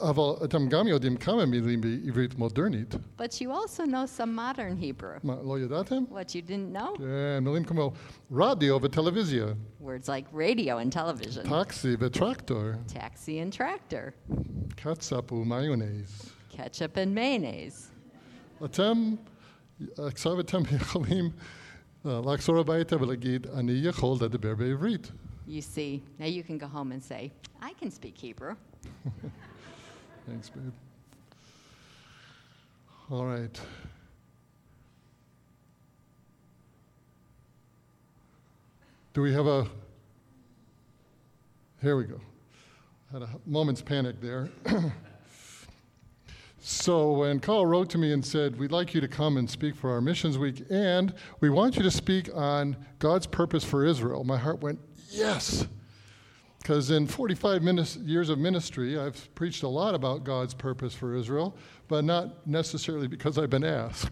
[0.00, 2.94] אבל אתם גם יודעים כמה מילים בעברית מודרנית.
[3.18, 5.20] But you also know some modern Hebrew.
[5.22, 6.04] מה, לא ידעתם?
[6.10, 6.98] What you didn't know?
[6.98, 7.92] כן, מילים כמו
[8.32, 9.46] רדיו וטלוויזיה,
[9.82, 14.32] Words like radio and television, טקסי וטרקטור, taxi and tractor,
[14.76, 16.32] קצאפ ומיונז.
[16.52, 17.90] ketchup and mayonnaise.
[18.64, 19.14] אתם,
[19.98, 21.30] עכשיו אתם יכולים
[22.06, 25.12] אה, לחזור הביתה ולהגיד, אני יכול לדבר בעברית.
[25.48, 27.30] You see, now you can go home and say,
[27.62, 28.54] I can speak Hebrew.
[30.26, 30.72] Thanks, babe.
[33.10, 33.60] All right.
[39.14, 39.66] Do we have a?
[41.80, 42.20] Here we go.
[43.12, 44.50] Had a moment's panic there.
[46.71, 49.75] so when Carl wrote to me and said, "We'd like you to come and speak
[49.75, 54.23] for our missions week, and we want you to speak on God's purpose for Israel,"
[54.23, 55.67] my heart went, "Yes."
[56.59, 61.15] Because in 45 minis- years of ministry, I've preached a lot about God's purpose for
[61.15, 61.55] Israel,
[61.87, 64.11] but not necessarily because I've been asked.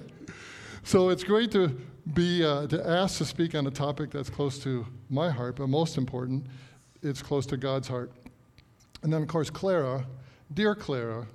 [0.82, 1.78] so it's great to
[2.14, 5.68] be uh, to ask to speak on a topic that's close to my heart, but
[5.68, 6.46] most important,
[7.02, 8.10] it's close to God's heart.
[9.02, 10.06] And then, of course, Clara,
[10.52, 11.26] dear Clara,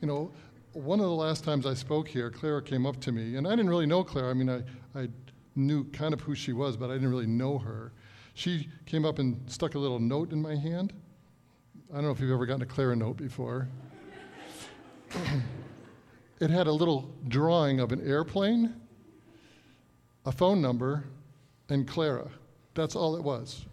[0.00, 0.30] you know,
[0.72, 3.50] one of the last times I spoke here, Clara came up to me, and I
[3.50, 4.30] didn't really know Clara.
[4.30, 4.62] I mean, I,
[4.98, 5.08] I
[5.56, 7.92] knew kind of who she was, but I didn't really know her.
[8.34, 10.92] She came up and stuck a little note in my hand.
[11.90, 13.68] I don't know if you've ever gotten a Clara note before.
[16.40, 18.74] it had a little drawing of an airplane,
[20.24, 21.04] a phone number,
[21.68, 22.28] and Clara.
[22.74, 23.66] That's all it was.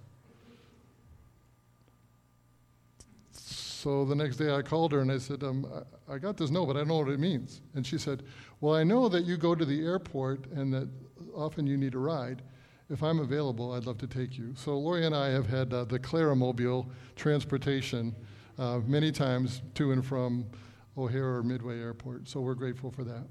[3.86, 5.72] So the next day I called her and I said, um,
[6.10, 7.62] I, I got this note, but I don't know what it means.
[7.76, 8.24] And she said,
[8.60, 10.90] Well, I know that you go to the airport and that
[11.36, 12.42] often you need a ride.
[12.90, 14.56] If I'm available, I'd love to take you.
[14.56, 18.16] So Lori and I have had uh, the Claramobile transportation
[18.58, 20.48] uh, many times to and from
[20.98, 22.28] O'Hare or Midway Airport.
[22.28, 23.28] So we're grateful for that.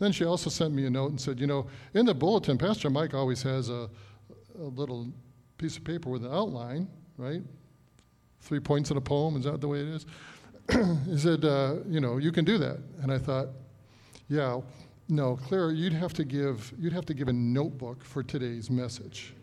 [0.00, 2.90] Then she also sent me a note and said, You know, in the bulletin, Pastor
[2.90, 3.88] Mike always has a,
[4.54, 5.10] a little
[5.56, 7.40] piece of paper with an outline, right?
[8.40, 10.06] Three points in a poem, is that the way it is?
[11.06, 12.78] he said, uh, You know, you can do that.
[13.02, 13.48] And I thought,
[14.28, 14.60] Yeah,
[15.08, 19.34] no, Claire, you'd have to give you'd have to give a notebook for today's message.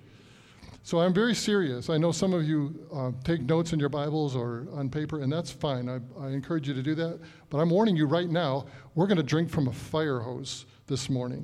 [0.84, 1.90] So I'm very serious.
[1.90, 5.34] I know some of you uh, take notes in your Bibles or on paper, and
[5.34, 5.90] that's fine.
[5.90, 7.20] I, I encourage you to do that.
[7.50, 11.10] But I'm warning you right now, we're going to drink from a fire hose this
[11.10, 11.44] morning.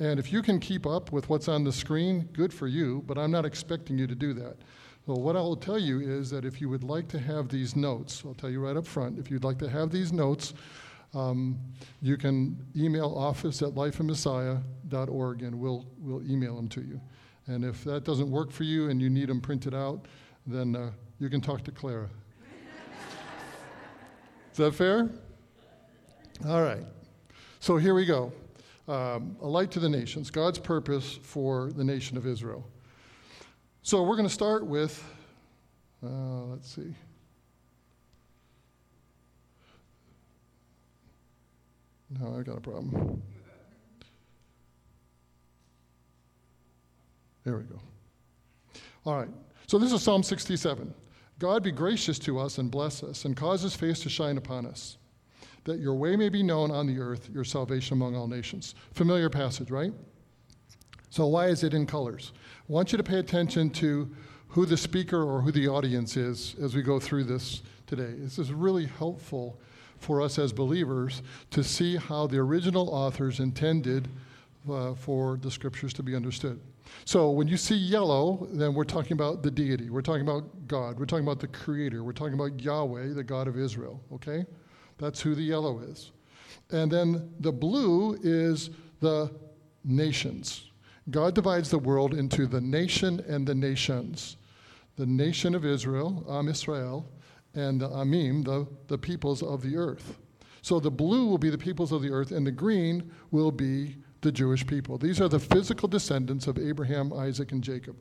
[0.00, 3.16] And if you can keep up with what's on the screen, good for you, but
[3.16, 4.56] I'm not expecting you to do that.
[5.10, 7.74] So, what I will tell you is that if you would like to have these
[7.74, 10.54] notes, I'll tell you right up front, if you'd like to have these notes,
[11.14, 11.58] um,
[12.00, 17.00] you can email office at lifeinmessiah.org and we'll, we'll email them to you.
[17.48, 20.06] And if that doesn't work for you and you need them printed out,
[20.46, 22.08] then uh, you can talk to Clara.
[24.52, 25.10] Is that fair?
[26.46, 26.84] All right.
[27.58, 28.32] So here we go.
[28.86, 32.64] Um, a light to the nations, God's purpose for the nation of Israel.
[33.82, 35.02] So we're going to start with,
[36.04, 36.94] uh, let's see.
[42.18, 43.22] No, I've got a problem.
[47.44, 47.80] There we go.
[49.06, 49.30] All right.
[49.66, 50.92] So this is Psalm 67.
[51.38, 54.66] God be gracious to us and bless us, and cause his face to shine upon
[54.66, 54.98] us,
[55.64, 58.74] that your way may be known on the earth, your salvation among all nations.
[58.92, 59.94] Familiar passage, right?
[61.10, 62.32] So, why is it in colors?
[62.68, 64.08] I want you to pay attention to
[64.48, 68.14] who the speaker or who the audience is as we go through this today.
[68.16, 69.60] This is really helpful
[69.98, 74.08] for us as believers to see how the original authors intended
[74.70, 76.60] uh, for the scriptures to be understood.
[77.04, 79.90] So when you see yellow, then we're talking about the deity.
[79.90, 80.98] We're talking about God.
[80.98, 82.02] We're talking about the creator.
[82.02, 84.44] We're talking about Yahweh, the God of Israel, okay?
[84.98, 86.12] That's who the yellow is.
[86.70, 88.70] And then the blue is
[89.00, 89.30] the
[89.84, 90.69] nations.
[91.08, 94.36] God divides the world into the nation and the nations.
[94.96, 97.08] The nation of Israel, Am Israel,
[97.54, 100.18] and the Amim, the, the peoples of the earth.
[100.62, 103.96] So the blue will be the peoples of the earth, and the green will be
[104.20, 104.98] the Jewish people.
[104.98, 107.96] These are the physical descendants of Abraham, Isaac, and Jacob.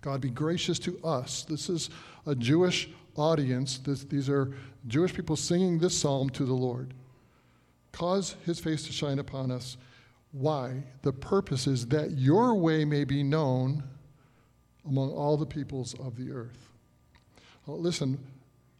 [0.00, 1.44] God be gracious to us.
[1.44, 1.90] This is
[2.26, 3.78] a Jewish audience.
[3.78, 4.52] This, these are
[4.86, 6.94] Jewish people singing this psalm to the Lord.
[7.92, 9.76] Cause his face to shine upon us.
[10.32, 10.82] Why?
[11.02, 13.84] The purpose is that your way may be known
[14.86, 16.70] among all the peoples of the earth.
[17.66, 18.18] Well, listen,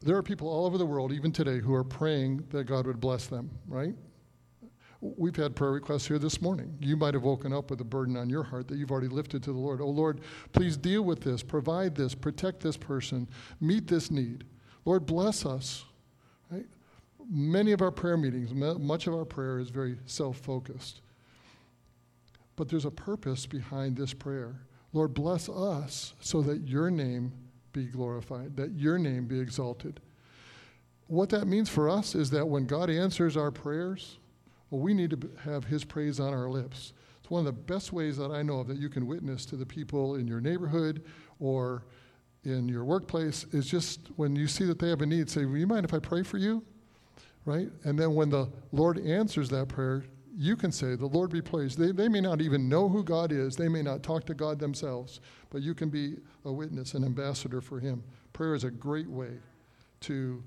[0.01, 3.01] there are people all over the world, even today, who are praying that God would
[3.01, 3.95] bless them, right?
[5.01, 6.77] We've had prayer requests here this morning.
[6.81, 9.43] You might have woken up with a burden on your heart that you've already lifted
[9.45, 9.81] to the Lord.
[9.81, 10.21] Oh, Lord,
[10.53, 13.29] please deal with this, provide this, protect this person,
[13.61, 14.45] meet this need.
[14.85, 15.85] Lord, bless us.
[16.51, 16.67] Right?
[17.29, 21.03] Many of our prayer meetings, much of our prayer is very self focused.
[22.57, 24.63] But there's a purpose behind this prayer.
[24.93, 27.33] Lord, bless us so that your name
[27.73, 30.01] be glorified, that your name be exalted.
[31.07, 34.19] What that means for us is that when God answers our prayers,
[34.71, 36.93] well, we need to have his praise on our lips.
[37.21, 39.57] It's one of the best ways that I know of that you can witness to
[39.57, 41.05] the people in your neighborhood
[41.39, 41.85] or
[42.45, 45.59] in your workplace is just when you see that they have a need, say, Will
[45.59, 46.65] you mind if I pray for you?
[47.45, 47.69] Right?
[47.85, 50.05] And then when the Lord answers that prayer,
[50.37, 51.79] you can say, The Lord be praised.
[51.79, 54.59] They, they may not even know who God is, they may not talk to God
[54.59, 55.21] themselves,
[55.51, 58.03] but you can be a witness, an ambassador for Him.
[58.33, 59.31] Prayer is a great way
[60.01, 60.43] to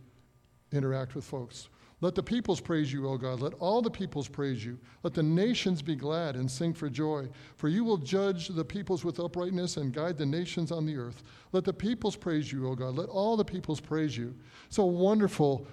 [0.71, 1.69] interact with folks.
[2.01, 3.41] Let the peoples praise you, O God.
[3.41, 4.77] Let all the peoples praise you.
[5.03, 7.29] Let the nations be glad and sing for joy.
[7.55, 11.23] For you will judge the peoples with uprightness and guide the nations on the earth.
[11.53, 12.97] Let the peoples praise you, O God.
[12.97, 14.35] Let all the peoples praise you.
[14.69, 15.67] So wonderful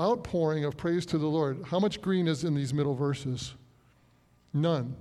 [0.00, 1.64] outpouring of praise to the Lord.
[1.66, 3.54] How much green is in these middle verses?
[4.52, 4.96] None.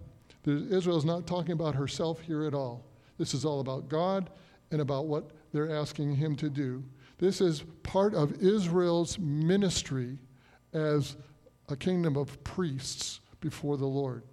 [0.45, 2.85] Israel is not talking about herself here at all.
[3.17, 4.29] This is all about God
[4.71, 6.83] and about what they're asking him to do.
[7.17, 10.19] This is part of Israel's ministry
[10.73, 11.15] as
[11.69, 14.23] a kingdom of priests before the Lord.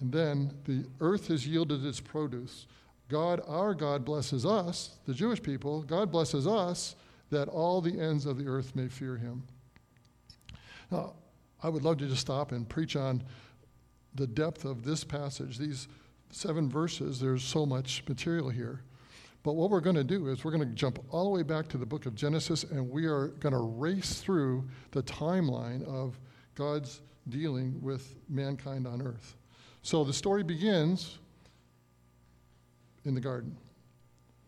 [0.00, 2.66] And then the earth has yielded its produce.
[3.08, 5.82] God, our God, blesses us, the Jewish people.
[5.82, 6.96] God blesses us
[7.34, 9.42] that all the ends of the earth may fear him.
[10.90, 11.14] Now,
[11.62, 13.22] I would love to just stop and preach on
[14.14, 15.58] the depth of this passage.
[15.58, 15.88] These
[16.30, 18.82] seven verses, there's so much material here.
[19.42, 21.68] But what we're going to do is we're going to jump all the way back
[21.68, 26.18] to the book of Genesis and we are going to race through the timeline of
[26.54, 29.36] God's dealing with mankind on earth.
[29.82, 31.18] So the story begins
[33.04, 33.56] in the garden,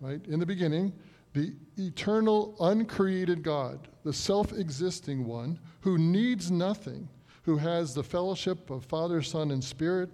[0.00, 0.24] right?
[0.26, 0.92] In the beginning,
[1.36, 7.06] the eternal, uncreated God, the self existing one who needs nothing,
[7.42, 10.08] who has the fellowship of Father, Son, and Spirit,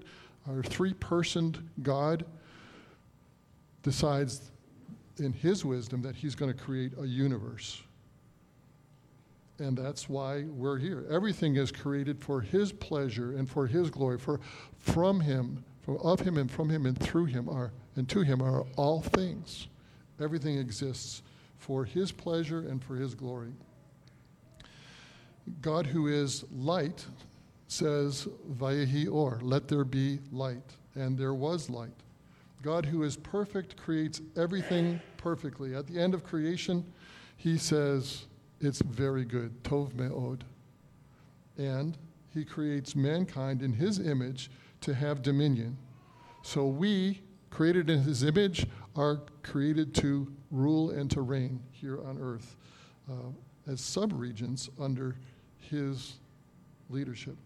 [0.49, 2.25] our three personed God,
[3.85, 4.51] decides
[5.19, 7.81] in his wisdom that he's going to create a universe.
[9.61, 11.07] And that's why we're here.
[11.09, 14.19] Everything is created for his pleasure and for his glory.
[14.19, 14.41] For
[14.81, 18.43] from him, for of him and from him and through him are and to him
[18.43, 19.69] are all things.
[20.21, 21.23] Everything exists
[21.59, 23.53] for his pleasure and for his glory.
[25.61, 27.05] God, who is light,
[27.69, 30.77] says, Vayehi or, let there be light.
[30.95, 31.91] And there was light.
[32.63, 35.75] God, who is perfect, creates everything perfectly.
[35.75, 36.85] At the end of creation,
[37.37, 38.27] he says,
[38.61, 40.45] it's very good, tov me'od.
[41.59, 41.99] And
[42.33, 44.51] he creates mankind in his image
[44.83, 45.77] to have dominion.
[46.43, 47.21] So we,
[47.51, 52.57] created in his image, are created to rule and to reign here on earth
[53.11, 55.17] uh, as subregents under
[55.59, 56.15] his
[56.91, 57.37] leadership.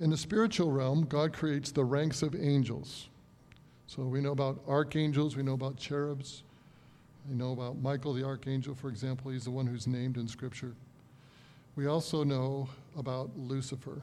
[0.00, 3.08] In the spiritual realm, God creates the ranks of angels.
[3.86, 6.44] So we know about archangels, we know about cherubs,
[7.28, 9.30] we know about Michael the archangel, for example.
[9.30, 10.74] He's the one who's named in Scripture.
[11.74, 14.02] We also know about Lucifer.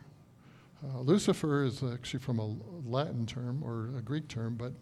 [0.83, 2.55] Uh, Lucifer is actually from a
[2.87, 4.73] Latin term or a Greek term, but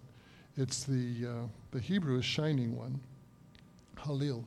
[0.57, 2.99] it's the, uh, the Hebrew is shining one,
[3.97, 4.45] Halil.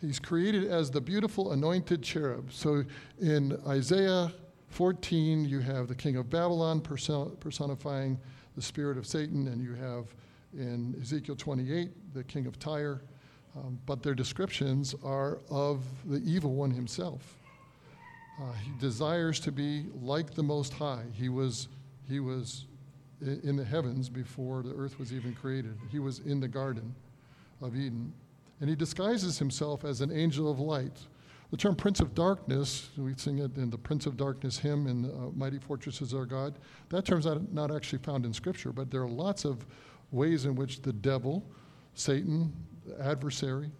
[0.00, 2.52] He's created as the beautiful anointed cherub.
[2.52, 2.84] So
[3.20, 4.32] in Isaiah
[4.68, 8.18] 14, you have the king of Babylon personifying
[8.56, 10.14] the spirit of Satan, and you have
[10.52, 13.02] in Ezekiel 28 the king of Tyre.
[13.56, 17.38] Um, but their descriptions are of the evil one himself.
[18.40, 21.04] Uh, he desires to be like the Most High.
[21.12, 21.68] He was,
[22.08, 22.66] he was
[23.42, 25.76] in the heavens before the earth was even created.
[25.90, 26.94] He was in the Garden
[27.60, 28.12] of Eden.
[28.60, 30.98] And he disguises himself as an angel of light.
[31.50, 35.04] The term Prince of Darkness, we sing it in the Prince of Darkness hymn in
[35.04, 36.58] uh, Mighty Fortress is Our God.
[36.88, 39.66] That term's not, not actually found in Scripture, but there are lots of
[40.10, 41.44] ways in which the devil,
[41.94, 42.52] Satan,
[43.00, 43.70] adversary,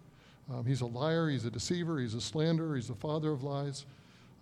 [0.53, 3.85] um, he's a liar, he's a deceiver, he's a slanderer, he's the father of lies.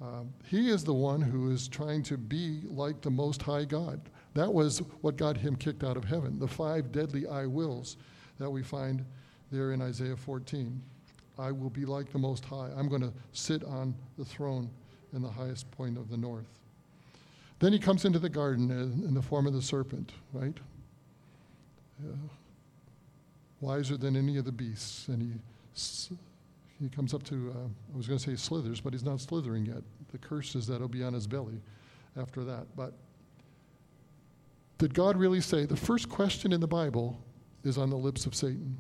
[0.01, 4.01] Um, he is the one who is trying to be like the Most High God.
[4.33, 7.97] That was what got him kicked out of heaven, the five deadly I wills
[8.39, 9.05] that we find
[9.51, 10.81] there in Isaiah 14.
[11.37, 12.69] I will be like the Most High.
[12.75, 14.69] I'm going to sit on the throne
[15.13, 16.47] in the highest point of the north.
[17.59, 20.57] Then he comes into the garden in, the form of the serpent, right?
[22.03, 22.17] Uh,
[23.61, 25.07] wiser than any of the beasts.
[25.07, 26.13] And he,
[26.81, 29.65] he comes up to, uh, I was going to say slithers, but he's not slithering
[29.65, 29.83] yet.
[30.11, 31.61] The curse is that he'll be on his belly
[32.17, 32.65] after that.
[32.75, 32.93] But
[34.83, 35.65] did God really say?
[35.65, 37.17] The first question in the Bible
[37.63, 38.75] is on the lips of Satan.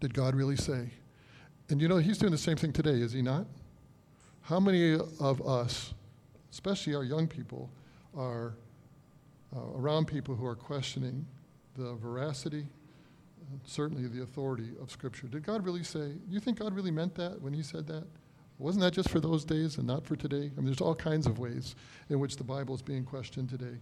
[0.00, 0.88] Did God really say?
[1.68, 3.44] And you know, he's doing the same thing today, is he not?
[4.40, 5.92] How many of us,
[6.50, 7.68] especially our young people,
[8.16, 8.54] are
[9.54, 11.26] uh, around people who are questioning
[11.76, 12.64] the veracity,
[13.66, 15.26] certainly the authority of Scripture?
[15.26, 18.04] Did God really say, you think God really meant that when he said that?
[18.58, 20.50] Wasn't that just for those days and not for today?
[20.56, 21.76] I mean, there's all kinds of ways
[22.08, 23.76] in which the Bible is being questioned today,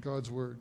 [0.00, 0.58] God's Word.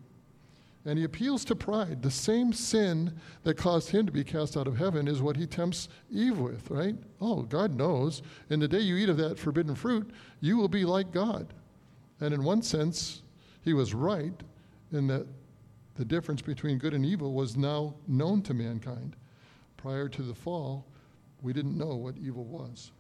[0.86, 2.02] And he appeals to pride.
[2.02, 5.46] The same sin that caused him to be cast out of heaven is what he
[5.46, 6.96] tempts Eve with, right?
[7.20, 8.22] Oh, God knows.
[8.50, 11.54] In the day you eat of that forbidden fruit, you will be like God.
[12.22, 13.22] And in one sense,
[13.64, 14.42] he was right
[14.94, 15.28] in that
[15.96, 19.18] the difference between good and evil was now known to mankind.
[19.76, 20.86] Prior to the fall,
[21.42, 22.92] we didn't know what evil was.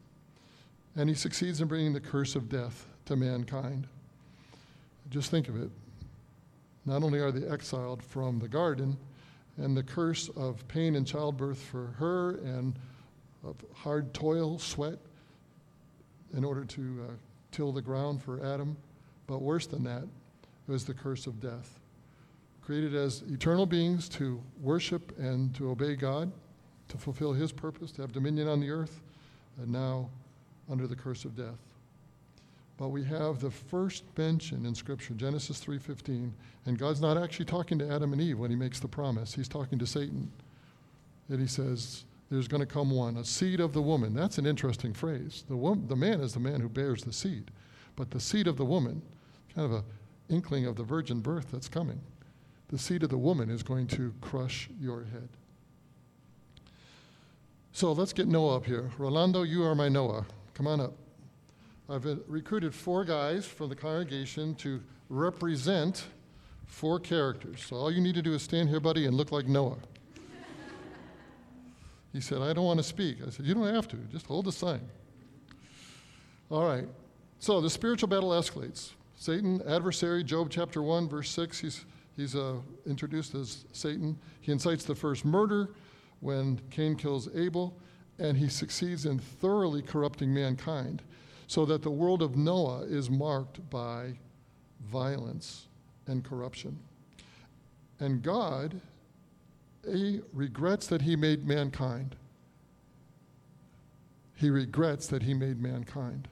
[0.97, 3.87] And he succeeds in bringing the curse of death to mankind.
[5.09, 5.69] Just think of it.
[6.87, 8.97] Not only are they exiled from the garden,
[9.57, 12.79] and the curse of pain and childbirth for her, and
[13.43, 14.97] of hard toil, sweat,
[16.33, 17.11] in order to uh,
[17.51, 18.77] till the ground for Adam,
[19.27, 21.77] but worse than that, it was the curse of death.
[22.61, 26.31] Created as eternal beings to worship and to obey God,
[26.87, 29.01] to fulfill His purpose, to have dominion on the earth,
[29.57, 30.09] and now
[30.69, 31.66] under the curse of death.
[32.77, 36.31] But we have the first mention in Scripture, Genesis 3:15,
[36.65, 39.33] and God's not actually talking to Adam and Eve when He makes the promise.
[39.33, 40.31] He's talking to Satan,
[41.27, 44.45] and He says, "There's going to come one, a seed of the woman." That's an
[44.45, 45.43] interesting phrase.
[45.49, 45.55] The
[45.87, 47.49] the man is the man who bears the seed,
[47.95, 49.01] but the seed of the woman,
[49.55, 49.83] kind of a
[50.29, 52.01] inkling of the virgin birth that's coming.
[52.67, 55.29] The seed of the woman is going to crush your head.
[57.71, 58.91] So let's get Noah up here.
[58.97, 60.25] Rolando, you are my Noah.
[60.53, 60.93] Come on up.
[61.89, 66.05] I've recruited four guys from the congregation to represent
[66.65, 67.63] four characters.
[67.65, 69.77] So all you need to do is stand here, buddy, and look like Noah.
[72.13, 73.19] he said, I don't want to speak.
[73.25, 74.81] I said, You don't have to, just hold the sign.
[76.51, 76.87] All right.
[77.39, 78.91] So the spiritual battle escalates.
[79.15, 81.85] Satan, adversary, Job chapter 1, verse 6, he's,
[82.17, 84.17] he's uh, introduced as Satan.
[84.41, 85.69] He incites the first murder
[86.19, 87.75] when Cain kills Abel,
[88.19, 91.01] and he succeeds in thoroughly corrupting mankind
[91.47, 94.13] so that the world of Noah is marked by
[94.91, 95.67] violence
[96.05, 96.77] and corruption.
[97.99, 98.79] And God
[99.87, 102.15] A, regrets that he made mankind.
[104.35, 106.27] He regrets that he made mankind.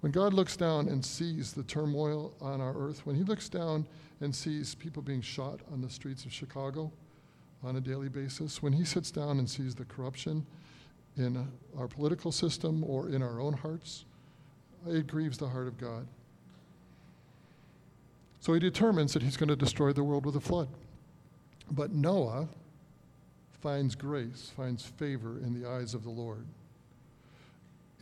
[0.00, 3.86] When God looks down and sees the turmoil on our earth, when he looks down
[4.20, 6.90] and sees people being shot on the streets of Chicago
[7.62, 10.46] on a daily basis, when he sits down and sees the corruption
[11.16, 14.04] in our political system or in our own hearts,
[14.86, 16.06] it grieves the heart of God.
[18.40, 20.68] So he determines that he's going to destroy the world with a flood.
[21.70, 22.48] But Noah
[23.62, 26.44] finds grace, finds favor in the eyes of the Lord.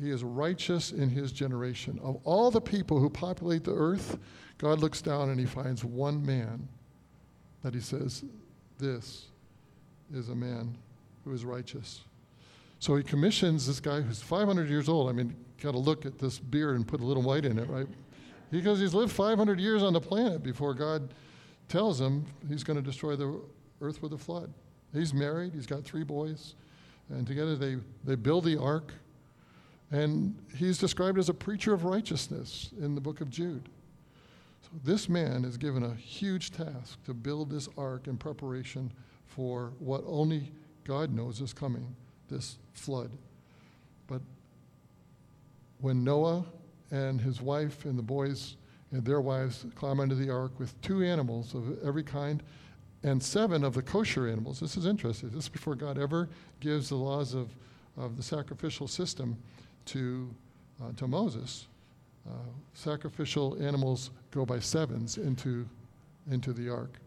[0.01, 2.01] He is righteous in his generation.
[2.03, 4.19] Of all the people who populate the earth,
[4.59, 6.67] God looks down and he finds one man
[7.63, 8.25] that he says,
[8.79, 9.27] This
[10.13, 10.77] is a man
[11.25, 12.01] who is righteous.
[12.83, 15.09] So he commissions this guy who's 500 years old.
[15.09, 17.71] I mean, got to look at this beard and put a little white in it,
[17.71, 17.87] right?
[18.51, 21.15] Because he's lived 500 years on the planet before God
[21.69, 23.41] tells him he's going to destroy the
[23.81, 24.53] earth with a flood.
[24.93, 26.57] He's married, he's got three boys,
[27.09, 28.93] and together they, they build the ark.
[29.93, 33.69] And he's described as a preacher of righteousness in the book of Jude.
[34.61, 38.93] So this man is given a huge task to build this ark in preparation
[39.25, 40.51] for what only
[40.83, 41.95] God knows is coming
[42.33, 43.11] this flood.
[44.07, 44.23] But
[45.81, 46.45] when Noah
[46.91, 48.57] and his wife and the boys
[48.93, 52.43] and their wives climb into the ark with two animals of every kind
[53.03, 54.61] and seven of the kosher animals.
[54.61, 55.31] This is interesting.
[55.31, 56.29] This is before God ever
[56.61, 57.49] gives the laws of,
[57.97, 59.37] of the sacrificial system
[59.87, 60.33] to,
[60.81, 61.67] uh, to Moses.
[62.29, 62.35] Uh,
[62.75, 65.67] sacrificial animals go by sevens into,
[66.31, 66.99] into the ark.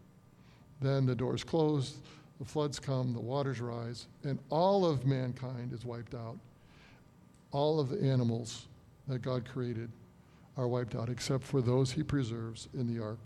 [0.82, 1.96] Then the doors close,
[2.38, 6.36] the floods come, the waters rise, and all of mankind is wiped out.
[7.52, 8.66] All of the animals
[9.08, 9.90] that God created
[10.56, 13.18] are wiped out, except for those he preserves in the ark.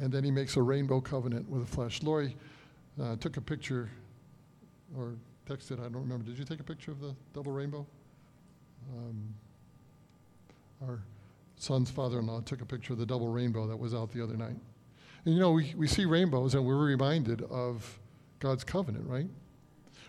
[0.00, 2.02] And then he makes a rainbow covenant with the flesh.
[2.02, 2.36] Lori
[3.02, 3.90] uh, took a picture
[4.96, 5.14] or
[5.48, 6.24] texted, I don't remember.
[6.24, 7.84] Did you take a picture of the double rainbow?
[8.96, 9.34] Um,
[10.86, 11.00] our
[11.58, 14.22] son's father in law took a picture of the double rainbow that was out the
[14.22, 14.56] other night.
[15.24, 17.98] And you know, we, we see rainbows and we're reminded of
[18.38, 19.28] God's covenant, right?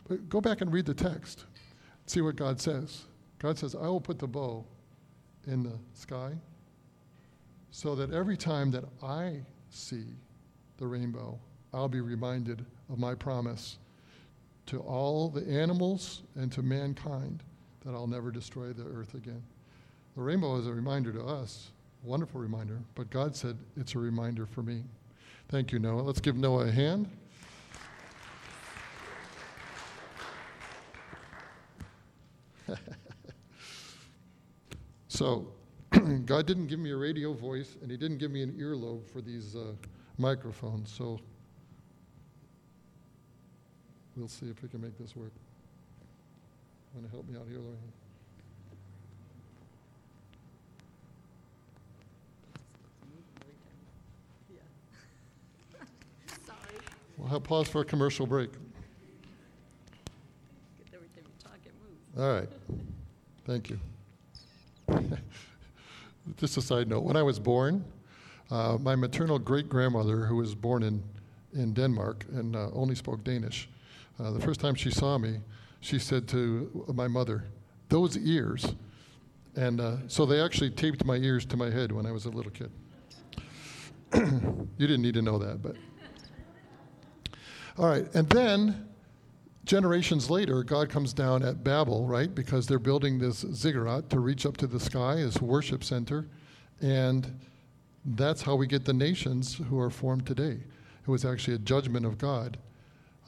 [0.07, 1.45] But go back and read the text.
[2.05, 3.05] See what God says.
[3.39, 4.65] God says, I will put the bow
[5.47, 6.31] in the sky
[7.71, 10.05] so that every time that I see
[10.77, 11.39] the rainbow,
[11.73, 13.77] I'll be reminded of my promise
[14.67, 17.43] to all the animals and to mankind
[17.85, 19.43] that I'll never destroy the earth again.
[20.19, 21.71] The rainbow is a reminder to us,
[22.03, 24.83] wonderful reminder, but God said it's a reminder for me.
[25.47, 26.01] Thank you, Noah.
[26.01, 27.09] Let's give Noah a hand.
[35.07, 35.47] so,
[36.25, 39.21] God didn't give me a radio voice, and He didn't give me an earlobe for
[39.21, 39.71] these uh,
[40.17, 40.91] microphones.
[40.91, 41.17] So,
[44.17, 45.31] we'll see if we can make this work.
[46.93, 47.77] Want to help me out here, Lori?
[57.29, 58.49] We'll have pause for a commercial break.
[60.91, 62.19] Every time you talk, it moves.
[62.19, 62.49] All right.
[63.45, 63.79] Thank you.
[66.37, 67.85] Just a side note when I was born,
[68.49, 71.03] uh, my maternal great grandmother, who was born in,
[71.53, 73.69] in Denmark and uh, only spoke Danish,
[74.19, 75.37] uh, the first time she saw me,
[75.81, 77.43] she said to my mother,
[77.89, 78.73] Those ears.
[79.55, 82.29] And uh, so they actually taped my ears to my head when I was a
[82.29, 82.71] little kid.
[84.15, 85.75] you didn't need to know that, but.
[87.79, 88.13] All right.
[88.13, 88.89] And then
[89.63, 92.33] generations later, God comes down at Babel, right?
[92.35, 96.27] Because they're building this ziggurat to reach up to the sky as worship center.
[96.81, 97.39] And
[98.03, 100.57] that's how we get the nations who are formed today.
[101.01, 102.57] It was actually a judgment of God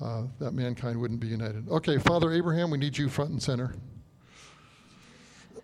[0.01, 1.69] uh, that mankind wouldn't be united.
[1.69, 3.73] Okay, Father Abraham, we need you front and center.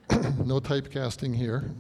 [0.46, 1.72] no typecasting here.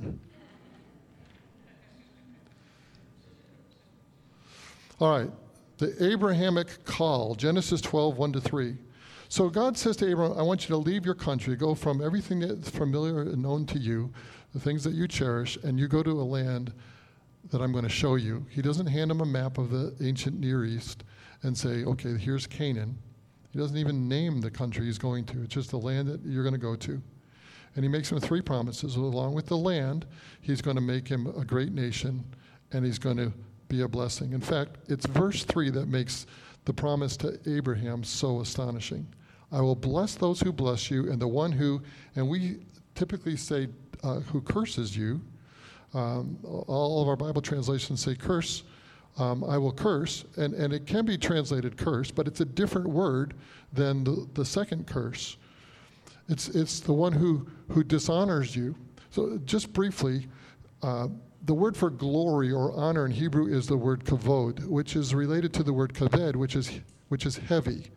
[5.00, 5.32] All right,
[5.78, 8.76] the Abrahamic call, Genesis 12, 1 to 3.
[9.30, 12.40] So God says to Abraham, I want you to leave your country, go from everything
[12.40, 14.12] that's familiar and known to you,
[14.54, 16.74] the things that you cherish, and you go to a land
[17.52, 18.46] that I'm going to show you.
[18.50, 21.04] He doesn't hand him a map of the ancient Near East
[21.44, 22.98] and say, okay, here's Canaan.
[23.52, 25.44] He doesn't even name the country he's going to.
[25.44, 27.02] It's just the land that you're going to go to.
[27.76, 28.96] And he makes him three promises.
[28.96, 30.06] Along with the land,
[30.42, 32.24] he's going to make him a great nation
[32.72, 33.32] and he's going to
[33.68, 34.34] be a blessing.
[34.34, 36.26] In fact, it's verse 3 that makes
[36.66, 39.08] the promise to Abraham so astonishing.
[39.52, 41.82] I will bless those who bless you, and the one who,
[42.16, 42.60] and we
[42.96, 43.70] typically say,
[44.04, 45.22] uh, who curses you.
[45.94, 48.64] Um, all of our Bible translations say curse.
[49.18, 52.90] Um, I will curse, and, and it can be translated curse, but it's a different
[52.90, 53.34] word
[53.74, 55.38] than the, the second curse.
[56.30, 58.76] It's, it's the one who, who dishonors you.
[59.10, 60.28] So, just briefly,
[60.84, 61.08] uh,
[61.48, 65.54] the word for glory or honor in Hebrew is the word kavod, which is related
[65.54, 67.88] to the word kaved, which is, which is heavy,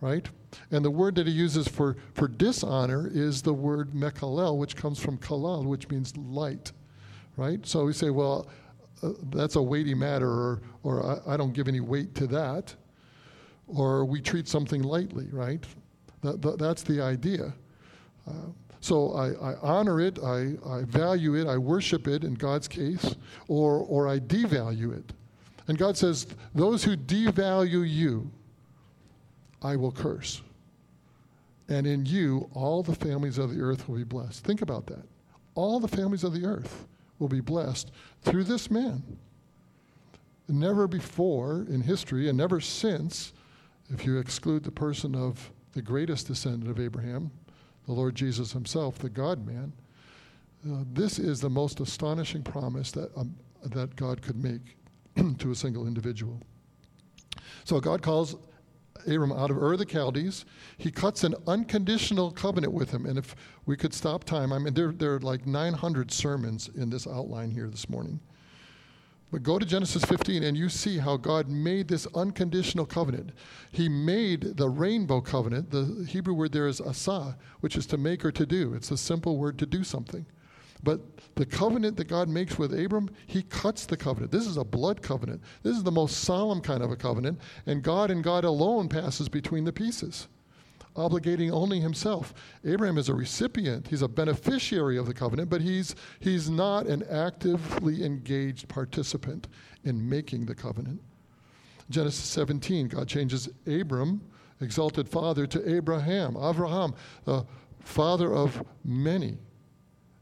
[0.00, 0.26] right?
[0.70, 4.98] And the word that he uses for, for dishonor is the word mekalel, which comes
[4.98, 6.72] from kalal, which means light,
[7.36, 7.64] right?
[7.66, 8.48] So we say, well,
[9.02, 12.74] uh, that's a weighty matter, or, or I, I, don't give any weight to that,
[13.66, 15.62] or we treat something lightly, right?
[16.22, 17.52] That, that, that's the idea.
[18.26, 18.48] Uh,
[18.84, 23.16] so I, I, honor it, I, I value it, I worship it in God's case,
[23.48, 25.10] or, or I devalue it.
[25.66, 28.30] And God says, Those who devalue you,
[29.62, 30.42] I will curse.
[31.70, 34.44] And in you, all the families of the earth will be blessed.
[34.44, 35.06] Think about that.
[35.54, 36.86] All the families of the earth
[37.18, 39.02] will be blessed through this man.
[40.46, 43.32] Never before in history, and never since,
[43.88, 47.30] if you exclude the person of the greatest descendant of Abraham,
[47.86, 49.72] the Lord Jesus himself, the God man,
[50.66, 54.76] uh, this is the most astonishing promise that, um, that God could make
[55.38, 56.40] to a single individual.
[57.64, 58.36] So God calls
[59.06, 60.44] Abram out of Ur the Chaldees.
[60.78, 63.06] He cuts an unconditional covenant with him.
[63.06, 66.90] And if we could stop time, I mean, there, there are like 900 sermons in
[66.90, 68.20] this outline here this morning.
[69.34, 73.30] But go to Genesis 15 and you see how God made this unconditional covenant.
[73.72, 75.72] He made the rainbow covenant.
[75.72, 78.74] The Hebrew word there is asa, which is to make or to do.
[78.74, 80.24] It's a simple word to do something.
[80.84, 81.00] But
[81.34, 84.30] the covenant that God makes with Abram, he cuts the covenant.
[84.30, 85.42] This is a blood covenant.
[85.64, 89.28] This is the most solemn kind of a covenant, and God and God alone passes
[89.28, 90.28] between the pieces.
[90.96, 92.34] Obligating only himself.
[92.64, 97.02] Abraham is a recipient, he's a beneficiary of the covenant, but he's, he's not an
[97.10, 99.48] actively engaged participant
[99.84, 101.00] in making the covenant.
[101.90, 104.22] Genesis 17, God changes Abram,
[104.60, 107.44] exalted father, to Abraham, Avraham, the
[107.80, 109.38] father of many.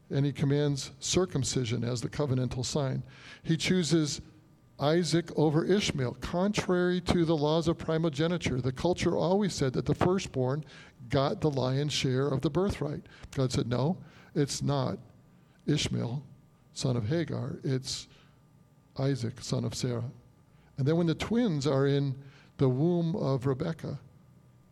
[0.09, 3.03] And he commands circumcision as the covenantal sign.
[3.43, 4.21] He chooses
[4.79, 8.59] Isaac over Ishmael, contrary to the laws of primogeniture.
[8.59, 10.65] The culture always said that the firstborn
[11.09, 13.03] got the lion's share of the birthright.
[13.35, 13.97] God said, no,
[14.35, 14.97] it's not
[15.67, 16.23] Ishmael,
[16.73, 18.07] son of Hagar, it's
[18.97, 20.11] Isaac, son of Sarah.
[20.77, 22.15] And then when the twins are in
[22.57, 23.99] the womb of Rebekah,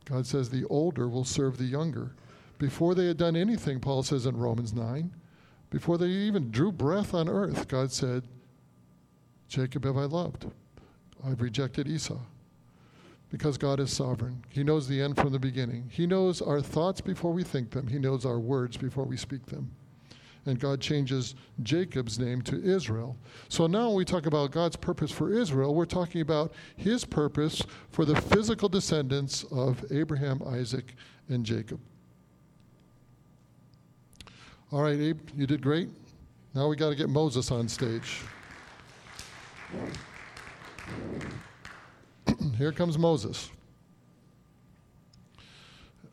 [0.05, 2.15] God says the older will serve the younger.
[2.57, 5.13] Before they had done anything, Paul says in Romans 9,
[5.69, 8.23] before they even drew breath on earth, God said,
[9.51, 10.45] Jacob have I loved.
[11.25, 12.17] I've rejected Esau.
[13.29, 14.45] Because God is sovereign.
[14.47, 15.89] He knows the end from the beginning.
[15.91, 17.87] He knows our thoughts before we think them.
[17.87, 19.69] He knows our words before we speak them.
[20.45, 23.17] And God changes Jacob's name to Israel.
[23.49, 27.61] So now when we talk about God's purpose for Israel, we're talking about his purpose
[27.89, 30.95] for the physical descendants of Abraham, Isaac,
[31.27, 31.81] and Jacob.
[34.71, 35.89] All right, Abe, you did great.
[36.55, 38.21] Now we got to get Moses on stage.
[42.57, 43.49] Here comes Moses.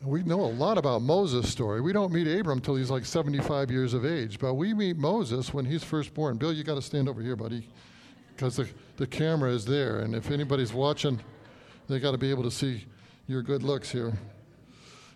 [0.03, 1.81] We know a lot about Moses' story.
[1.81, 5.53] We don't meet Abram until he's like 75 years of age, but we meet Moses
[5.53, 6.39] when he's first born.
[6.39, 7.69] Bill, you got to stand over here, buddy,
[8.35, 11.21] because the, the camera is there, and if anybody's watching,
[11.89, 12.87] they got to be able to see
[13.27, 14.17] your good looks here.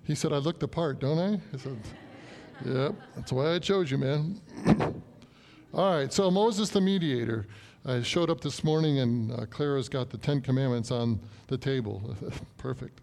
[0.05, 1.40] He said, I look the part, don't I?
[1.55, 1.78] I said,
[2.64, 4.40] Yep, that's why I chose you, man.
[5.74, 7.46] All right, so Moses the mediator.
[7.85, 11.18] I showed up this morning and uh, Clara's got the Ten Commandments on
[11.49, 12.16] the table.
[12.57, 13.01] Perfect.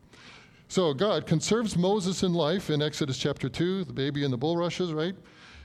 [0.69, 4.93] So God conserves Moses in life in Exodus chapter 2, the baby in the bulrushes,
[4.93, 5.15] right?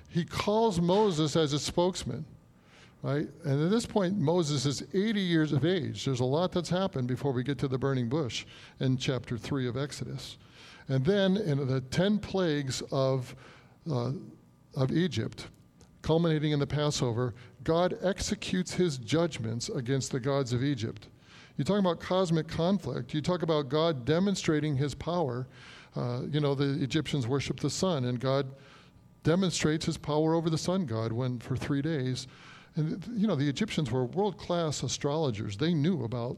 [0.08, 2.24] He calls Moses as his spokesman,
[3.02, 3.28] right?
[3.44, 6.04] And at this point, Moses is 80 years of age.
[6.04, 8.46] There's a lot that's happened before we get to the burning bush
[8.80, 10.38] in chapter 3 of Exodus.
[10.88, 13.36] And then in the 10 plagues of,
[13.88, 14.12] uh,
[14.74, 15.48] of Egypt,
[16.04, 21.08] culminating in the Passover, God executes his judgments against the gods of Egypt.
[21.56, 25.48] You talk about cosmic conflict, you talk about God demonstrating his power.
[25.96, 28.52] Uh, you know, the Egyptians worship the sun, and God
[29.22, 32.26] demonstrates his power over the sun god when for three days.
[32.76, 35.56] And, you know, the Egyptians were world class astrologers.
[35.56, 36.36] They knew about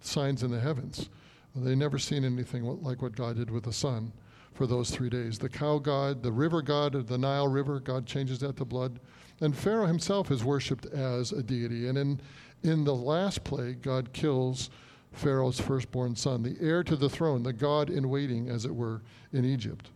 [0.00, 1.10] signs in the heavens.
[1.54, 4.12] They never seen anything like what God did with the sun
[4.56, 5.38] for those three days.
[5.38, 8.98] The cow god, the river god of the Nile River, God changes that to blood.
[9.40, 11.88] And Pharaoh himself is worshipped as a deity.
[11.88, 12.20] And in,
[12.62, 14.70] in the last plague, God kills
[15.12, 19.02] Pharaoh's firstborn son, the heir to the throne, the God in waiting, as it were,
[19.32, 19.90] in Egypt.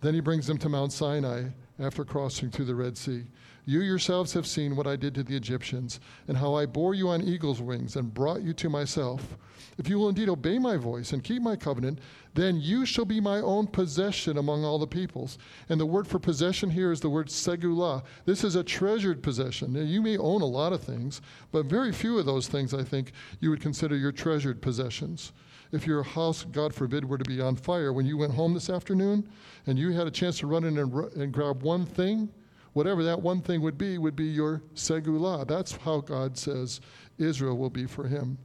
[0.00, 3.24] Then he brings them to Mount Sinai after crossing through the Red Sea.
[3.64, 7.08] You yourselves have seen what I did to the Egyptians, and how I bore you
[7.08, 9.36] on eagle's wings and brought you to myself.
[9.78, 12.00] If you will indeed obey my voice and keep my covenant,
[12.34, 15.38] then you shall be my own possession among all the peoples.
[15.68, 18.02] And the word for possession here is the word segula.
[18.24, 19.74] This is a treasured possession.
[19.74, 21.22] Now, you may own a lot of things,
[21.52, 25.32] but very few of those things, I think, you would consider your treasured possessions.
[25.70, 28.68] If your house, God forbid, were to be on fire when you went home this
[28.68, 29.28] afternoon
[29.66, 32.28] and you had a chance to run in and, and grab one thing,
[32.72, 35.46] whatever that one thing would be, would be your segulah.
[35.46, 36.80] That's how God says
[37.18, 38.38] Israel will be for him.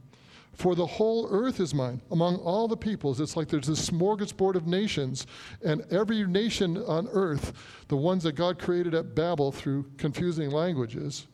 [0.52, 2.02] For the whole earth is mine.
[2.10, 5.26] Among all the peoples, it's like there's this smorgasbord of nations,
[5.64, 7.52] and every nation on earth,
[7.86, 11.28] the ones that God created at Babel through confusing languages,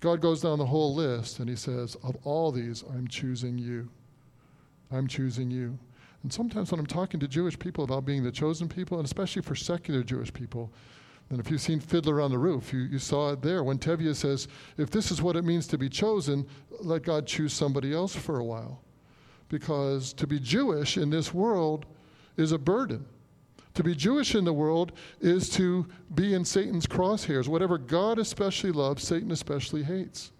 [0.00, 3.88] God goes down the whole list and he says, Of all these, I'm choosing you.
[4.92, 5.76] I'm choosing you.
[6.22, 9.42] And sometimes when I'm talking to Jewish people about being the chosen people, and especially
[9.42, 10.72] for secular Jewish people,
[11.30, 14.14] and if you've seen Fiddler on the Roof, you, you saw it there when Tevye
[14.14, 16.46] says, if this is what it means to be chosen,
[16.80, 18.80] let God choose somebody else for a while.
[19.50, 21.84] Because to be Jewish in this world
[22.36, 23.04] is a burden.
[23.74, 27.46] To be Jewish in the world is to be in Satan's crosshairs.
[27.46, 30.32] Whatever God especially loves, Satan especially hates.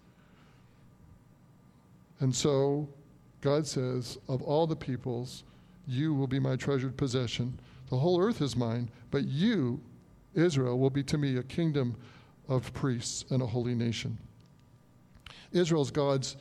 [2.19, 2.89] And so
[3.41, 5.43] God says, Of all the peoples,
[5.87, 7.59] you will be my treasured possession.
[7.89, 9.79] The whole earth is mine, but you
[10.35, 11.95] Israel will be to me a kingdom
[12.47, 14.17] of priests and a holy nation.
[15.51, 16.35] Israel's God's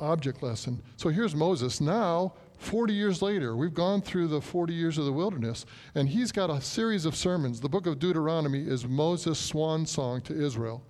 [0.00, 0.80] object lesson.
[0.96, 1.80] So here's Moses.
[1.80, 6.32] Now, 40 years later, we've gone through the 40 years of the wilderness, and he's
[6.32, 7.60] got a series of sermons.
[7.60, 10.82] The book of Deuteronomy is Moses' swan song to Israel.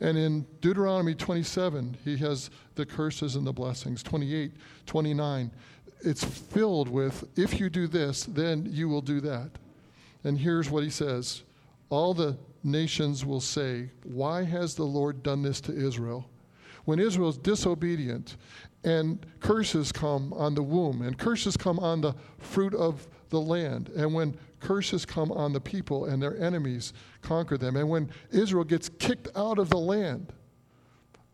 [0.00, 4.02] And in Deuteronomy 27, he has the curses and the blessings.
[4.02, 4.52] 28,
[4.86, 5.50] 29.
[6.00, 9.50] it's filled with if you do this, then you will do that.
[10.24, 11.42] And here's what he says
[11.92, 16.24] All the nations will say, Why has the Lord done this to Israel?
[16.86, 18.38] When Israel is disobedient
[18.82, 23.90] and curses come on the womb, and curses come on the fruit of the land,
[23.94, 28.64] and when curses come on the people and their enemies conquer them, and when Israel
[28.64, 30.32] gets kicked out of the land,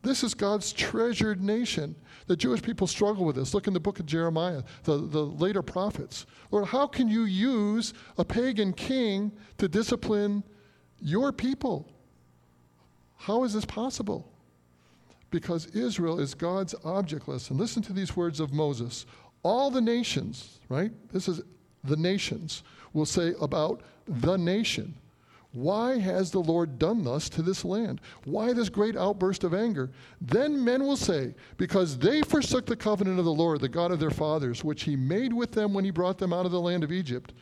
[0.02, 1.96] this is God's treasured nation.
[2.26, 3.52] The Jewish people struggle with this.
[3.52, 6.26] Look in the book of Jeremiah, the, the later prophets.
[6.50, 10.44] Lord, how can you use a pagan king to discipline
[11.00, 11.90] your people?
[13.16, 14.30] How is this possible?
[15.30, 17.58] Because Israel is God's object lesson.
[17.58, 19.04] Listen to these words of Moses.
[19.42, 20.92] All the nations, right?
[21.12, 21.42] This is
[21.84, 24.94] the nations, will say about the nation
[25.52, 28.02] why has the Lord done thus to this land?
[28.24, 29.90] Why this great outburst of anger?
[30.20, 33.98] Then men will say, Because they forsook the covenant of the Lord, the God of
[33.98, 36.84] their fathers, which he made with them when he brought them out of the land
[36.84, 37.32] of Egypt.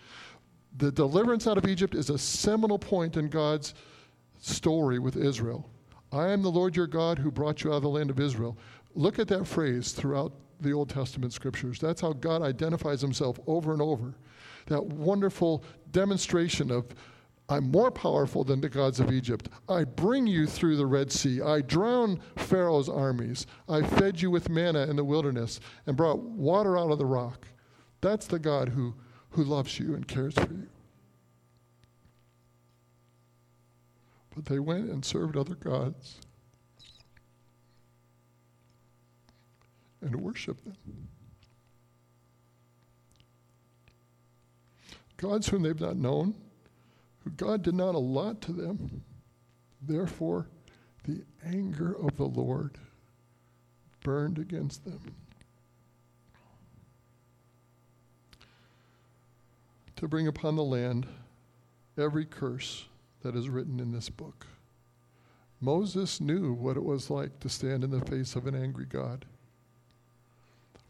[0.76, 3.74] The deliverance out of Egypt is a seminal point in God's
[4.38, 5.68] story with Israel.
[6.12, 8.56] I am the Lord your God who brought you out of the land of Israel.
[8.94, 11.80] Look at that phrase throughout the Old Testament scriptures.
[11.80, 14.14] That's how God identifies himself over and over.
[14.66, 16.86] That wonderful demonstration of
[17.48, 19.48] I'm more powerful than the gods of Egypt.
[19.68, 21.40] I bring you through the Red Sea.
[21.40, 23.46] I drown Pharaoh's armies.
[23.68, 27.46] I fed you with manna in the wilderness and brought water out of the rock.
[28.00, 28.94] That's the God who,
[29.30, 30.68] who loves you and cares for you.
[34.34, 36.18] But they went and served other gods
[40.00, 40.76] and worshiped them.
[45.16, 46.34] Gods whom they've not known
[47.26, 49.02] who God did not allot to them.
[49.82, 50.46] Therefore,
[51.02, 52.78] the anger of the Lord
[54.04, 55.00] burned against them.
[59.96, 61.08] To bring upon the land
[61.98, 62.84] every curse
[63.22, 64.46] that is written in this book.
[65.60, 69.24] Moses knew what it was like to stand in the face of an angry God.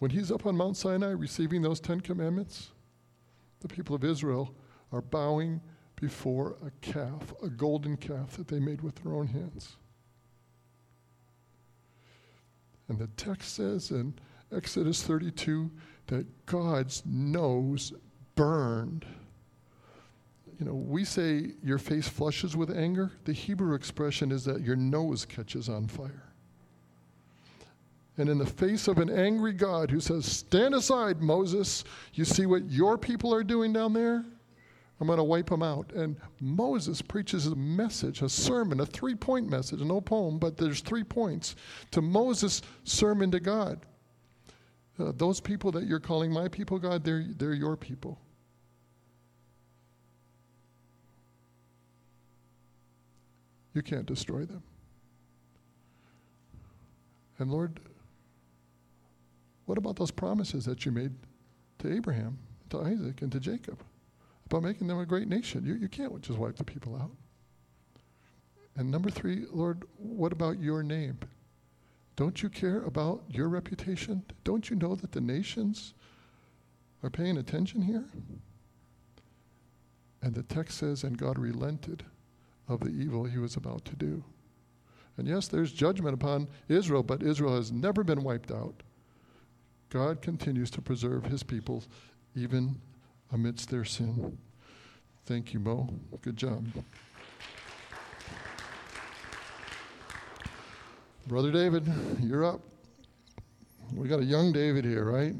[0.01, 2.72] When he's up on Mount Sinai receiving those Ten Commandments,
[3.61, 4.55] the people of Israel
[4.92, 5.62] are bowing
[5.96, 9.76] before a calf, a golden calf that they made with their own hands.
[12.88, 14.14] And the text says in
[14.54, 15.70] Exodus 32
[16.06, 17.92] that God's nose
[18.35, 19.04] burned.
[20.61, 23.11] You know, we say your face flushes with anger.
[23.24, 26.22] The Hebrew expression is that your nose catches on fire.
[28.18, 32.46] And in the face of an angry God who says, Stand aside, Moses, you see
[32.46, 34.24] what your people are doing down there?
[34.98, 35.92] I'm going to wipe them out.
[35.92, 40.80] And Moses preaches a message, a sermon, a three point message, no poem, but there's
[40.80, 41.54] three points
[41.90, 43.85] to Moses' sermon to God.
[44.98, 48.18] Uh, those people that you're calling my people, God, they're, they're your people.
[53.74, 54.62] You can't destroy them.
[57.38, 57.78] And Lord,
[59.66, 61.12] what about those promises that you made
[61.80, 62.38] to Abraham,
[62.70, 63.78] to Isaac, and to Jacob?
[64.46, 65.64] About making them a great nation.
[65.64, 67.11] You, you can't just wipe the people out.
[68.76, 71.18] And number three, Lord, what about your name?
[72.14, 74.22] Don't you care about your reputation?
[74.44, 75.94] Don't you know that the nations
[77.02, 78.04] are paying attention here?
[80.22, 82.04] And the text says, and God relented
[82.68, 84.24] of the evil he was about to do.
[85.18, 88.82] And yes, there's judgment upon Israel, but Israel has never been wiped out.
[89.88, 91.85] God continues to preserve his people
[92.35, 92.80] even
[93.32, 94.38] amidst their sin.
[95.24, 95.88] Thank you, Mo.
[96.22, 96.66] Good job.
[101.26, 101.84] Brother David,
[102.20, 102.60] you're up.
[103.92, 105.34] We got a young David here, right?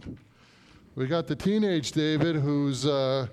[0.97, 3.29] We got the teenage David who's uh,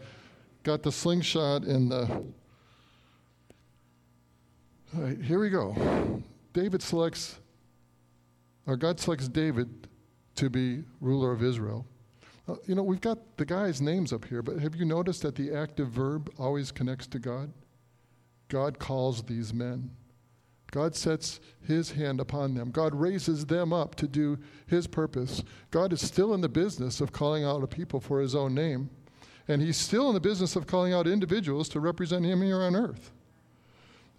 [0.64, 2.24] got the slingshot and the.
[4.96, 6.22] All right, here we go.
[6.54, 7.40] David selects,
[8.68, 9.88] or God selects David
[10.36, 11.88] to be ruler of Israel.
[12.48, 15.36] Uh, you know, we've got the guys' names up here, but have you noticed that
[15.36, 17.54] the active verb always connects to God?
[18.50, 19.92] God calls these men.
[20.72, 22.72] God sets his hand upon them.
[22.72, 25.44] God raises them up to do his purpose.
[25.70, 28.90] God is still in the business of calling out a people for his own name.
[29.48, 32.76] And he's still in the business of calling out individuals to represent him here on
[32.76, 33.12] earth.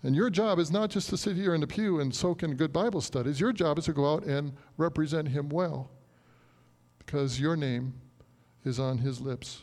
[0.05, 2.55] And your job is not just to sit here in the pew and soak in
[2.55, 3.41] good Bible studies.
[3.41, 5.91] Your job is to go out and represent him well.
[6.99, 7.95] Because your name
[8.65, 9.63] is on his lips.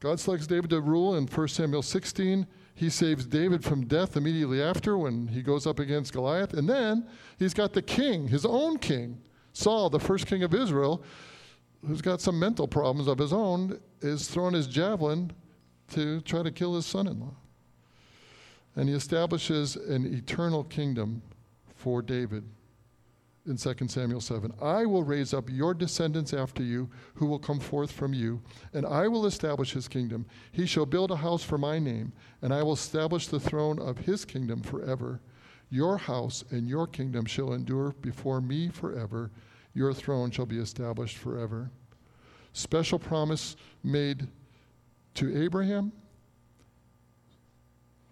[0.00, 2.46] God selects David to rule in 1 Samuel 16.
[2.74, 6.54] He saves David from death immediately after when he goes up against Goliath.
[6.54, 7.06] And then
[7.38, 9.20] he's got the king, his own king,
[9.52, 11.04] Saul, the first king of Israel,
[11.86, 15.30] who's got some mental problems of his own, is throwing his javelin
[15.92, 17.34] to try to kill his son in law.
[18.74, 21.22] And he establishes an eternal kingdom
[21.76, 22.44] for David
[23.46, 24.52] in 2 Samuel 7.
[24.60, 28.40] I will raise up your descendants after you, who will come forth from you,
[28.72, 30.26] and I will establish his kingdom.
[30.52, 33.98] He shall build a house for my name, and I will establish the throne of
[33.98, 35.20] his kingdom forever.
[35.70, 39.30] Your house and your kingdom shall endure before me forever.
[39.74, 41.70] Your throne shall be established forever.
[42.52, 44.28] Special promise made
[45.14, 45.92] to Abraham,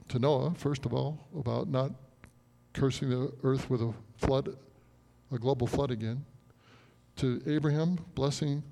[0.09, 1.93] to Noah, first of all, about not
[2.73, 4.57] cursing the earth with a flood
[5.33, 6.25] a global flood again.
[7.17, 8.63] To Abraham, blessing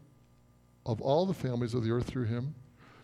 [0.87, 2.55] of all the families of the earth through him.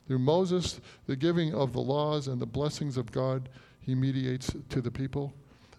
[0.07, 3.49] Through Moses, the giving of the laws and the blessings of God,
[3.81, 5.33] he mediates to the people.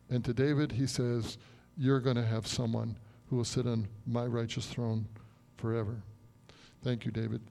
[0.09, 1.37] And to David, he says,
[1.77, 2.97] You're going to have someone
[3.29, 5.07] who will sit on my righteous throne
[5.57, 6.01] forever.
[6.83, 7.41] Thank you, David.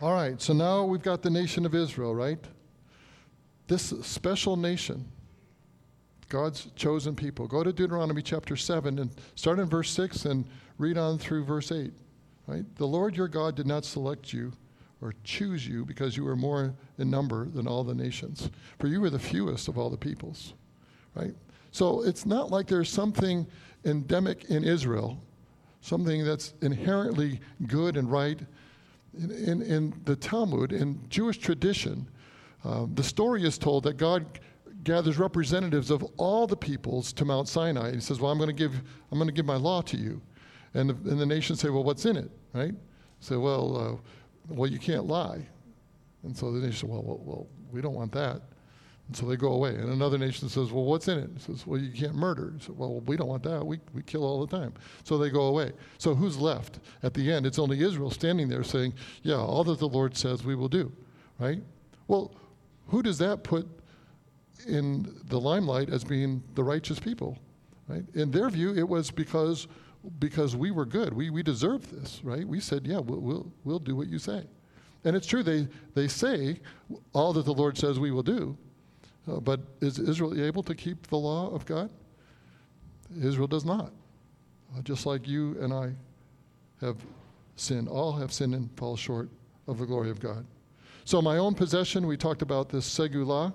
[0.00, 2.38] All right, so now we've got the nation of Israel, right?
[3.66, 5.04] This special nation,
[6.28, 7.46] God's chosen people.
[7.46, 10.44] Go to Deuteronomy chapter 7 and start in verse 6 and
[10.78, 11.92] read on through verse 8.
[12.46, 12.64] Right?
[12.76, 14.52] The Lord your God did not select you
[15.00, 19.00] or choose you because you were more in number than all the nations, for you
[19.00, 20.54] were the fewest of all the peoples.
[21.14, 21.34] Right?
[21.70, 23.46] So it's not like there's something
[23.84, 25.20] endemic in Israel,
[25.80, 28.40] something that's inherently good and right.
[29.18, 32.06] In, in, in the Talmud, in Jewish tradition,
[32.64, 34.40] um, the story is told that God
[34.84, 37.92] gathers representatives of all the peoples to Mount Sinai.
[37.92, 38.74] He says, "Well, I'm going to give
[39.10, 40.20] I'm going to give my law to you,"
[40.74, 42.74] and the, and the nations say, "Well, what's in it?" Right?
[43.20, 45.46] Say, "Well, uh, well, you can't lie,"
[46.22, 48.42] and so the nation says, well, "Well, well, we don't want that."
[49.08, 49.70] And so they go away.
[49.70, 51.30] And another nation says, Well, what's in it?
[51.34, 52.54] He says, Well, you can't murder.
[52.58, 53.64] Says, Well, we don't want that.
[53.64, 54.74] We, we kill all the time.
[55.04, 55.72] So they go away.
[55.98, 56.80] So who's left?
[57.02, 60.44] At the end, it's only Israel standing there saying, Yeah, all that the Lord says
[60.44, 60.92] we will do.
[61.38, 61.62] Right?
[62.08, 62.34] Well,
[62.88, 63.68] who does that put
[64.66, 67.38] in the limelight as being the righteous people?
[67.88, 68.04] Right?
[68.14, 69.68] In their view, it was because
[70.18, 71.12] because we were good.
[71.12, 72.46] We, we deserved this, right?
[72.46, 74.44] We said, yeah, we'll, we'll, we'll do what you say.
[75.04, 76.60] And it's true, they, they say
[77.12, 78.56] all that the Lord says we will do.
[79.30, 81.90] Uh, but is Israel able to keep the law of God?
[83.20, 83.92] Israel does not.
[84.76, 85.92] Uh, just like you and I
[86.80, 86.96] have
[87.56, 87.88] sinned.
[87.88, 89.28] All have sinned and fall short
[89.66, 90.44] of the glory of God.
[91.06, 93.54] So, my own possession, we talked about this segula,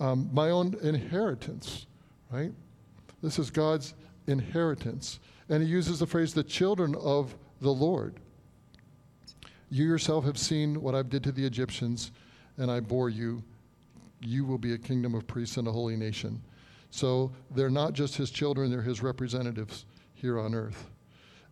[0.00, 1.86] um, my own inheritance,
[2.30, 2.50] right?
[3.22, 3.92] This is God's
[4.26, 5.20] inheritance.
[5.50, 8.14] And he uses the phrase, the children of the Lord.
[9.70, 12.10] You yourself have seen what I've did to the Egyptians,
[12.56, 13.42] and I bore you.
[14.22, 16.40] You will be a kingdom of priests and a holy nation.
[16.90, 20.88] So they're not just his children, they're his representatives here on earth.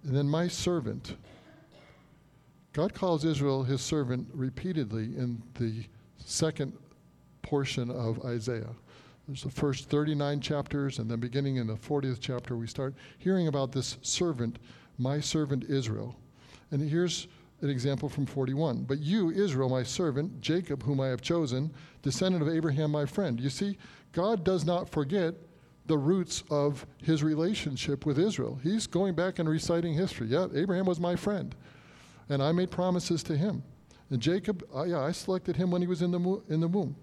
[0.02, 1.14] And then my servant,
[2.76, 5.82] God calls Israel his servant repeatedly in the
[6.18, 6.74] second
[7.40, 8.74] portion of Isaiah.
[9.26, 13.48] There's the first 39 chapters, and then beginning in the 40th chapter, we start hearing
[13.48, 14.58] about this servant,
[14.98, 16.18] my servant Israel.
[16.70, 17.28] And here's
[17.62, 18.82] an example from 41.
[18.82, 23.40] But you, Israel, my servant, Jacob, whom I have chosen, descendant of Abraham, my friend.
[23.40, 23.78] You see,
[24.12, 25.34] God does not forget
[25.86, 28.60] the roots of his relationship with Israel.
[28.62, 30.26] He's going back and reciting history.
[30.26, 31.54] Yeah, Abraham was my friend
[32.28, 33.62] and I made promises to him.
[34.10, 36.96] And Jacob, uh, yeah, I selected him when he was in the, in the womb.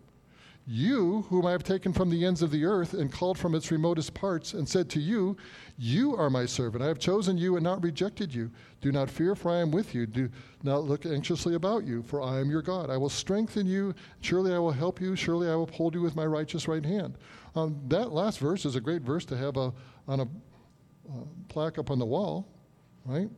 [0.65, 3.69] You, whom I have taken from the ends of the earth and called from its
[3.69, 5.35] remotest parts, and said to you,
[5.77, 6.81] You are my servant.
[6.81, 8.49] I have chosen you and not rejected you.
[8.79, 10.05] Do not fear, for I am with you.
[10.05, 10.29] Do
[10.63, 12.89] not look anxiously about you, for I am your God.
[12.89, 13.93] I will strengthen you.
[14.21, 15.17] Surely I will help you.
[15.17, 17.17] Surely I will uphold you with my righteous right hand.
[17.55, 19.73] Um, that last verse is a great verse to have a,
[20.07, 22.47] on a uh, plaque up on the wall,
[23.03, 23.29] right?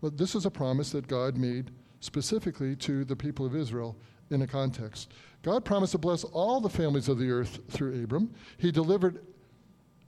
[0.00, 3.96] But this is a promise that God made specifically to the people of Israel
[4.30, 5.12] in a context.
[5.42, 8.32] God promised to bless all the families of the earth through Abram.
[8.58, 9.24] He delivered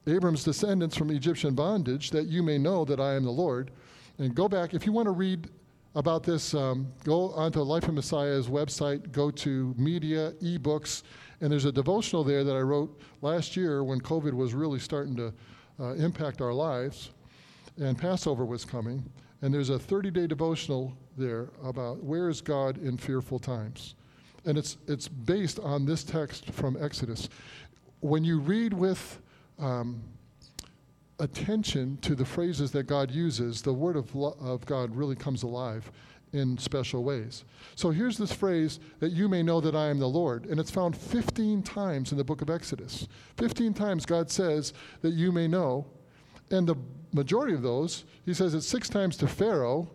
[0.06, 3.70] Abram's descendants from Egyptian bondage, that you may know that I am the Lord.
[4.18, 5.48] And go back, if you want to read
[5.94, 11.02] about this, um, go onto Life in Messiah's website, go to media, ebooks,
[11.40, 15.16] and there's a devotional there that I wrote last year when COVID was really starting
[15.16, 15.32] to
[15.80, 17.10] uh, impact our lives
[17.78, 19.02] and Passover was coming.
[19.42, 23.94] And there's a 30 day devotional there about where is God in fearful times.
[24.44, 27.28] And it's, it's based on this text from Exodus.
[28.00, 29.20] When you read with
[29.58, 30.02] um,
[31.18, 35.42] attention to the phrases that God uses, the Word of, lo- of God really comes
[35.42, 35.90] alive
[36.32, 37.44] in special ways.
[37.74, 40.46] So here's this phrase that you may know that I am the Lord.
[40.46, 43.08] And it's found 15 times in the book of Exodus.
[43.36, 44.72] 15 times God says
[45.02, 45.86] that you may know.
[46.50, 46.76] And the
[47.12, 49.88] majority of those, he says it six times to Pharaoh,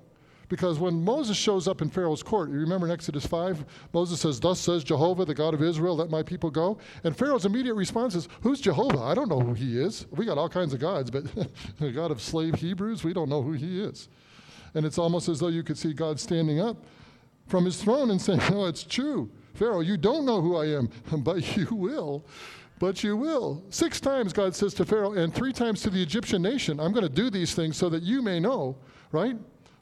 [0.47, 4.39] because when Moses shows up in Pharaoh's court, you remember in Exodus 5, Moses says,
[4.39, 6.77] Thus says Jehovah, the God of Israel, let my people go.
[7.03, 9.01] And Pharaoh's immediate response is, Who's Jehovah?
[9.01, 10.05] I don't know who he is.
[10.11, 11.23] We got all kinds of gods, but
[11.79, 14.07] the God of slave Hebrews, we don't know who he is.
[14.75, 16.77] And it's almost as though you could see God standing up
[17.47, 19.31] from his throne and saying, No, it's true.
[19.55, 20.89] Pharaoh, you don't know who I am,
[21.23, 22.25] but you will.
[22.85, 23.63] But you will.
[23.71, 27.01] Six times God says to Pharaoh, and three times to the Egyptian nation, I'm going
[27.01, 28.77] to do these things so that you may know,
[29.11, 29.35] right?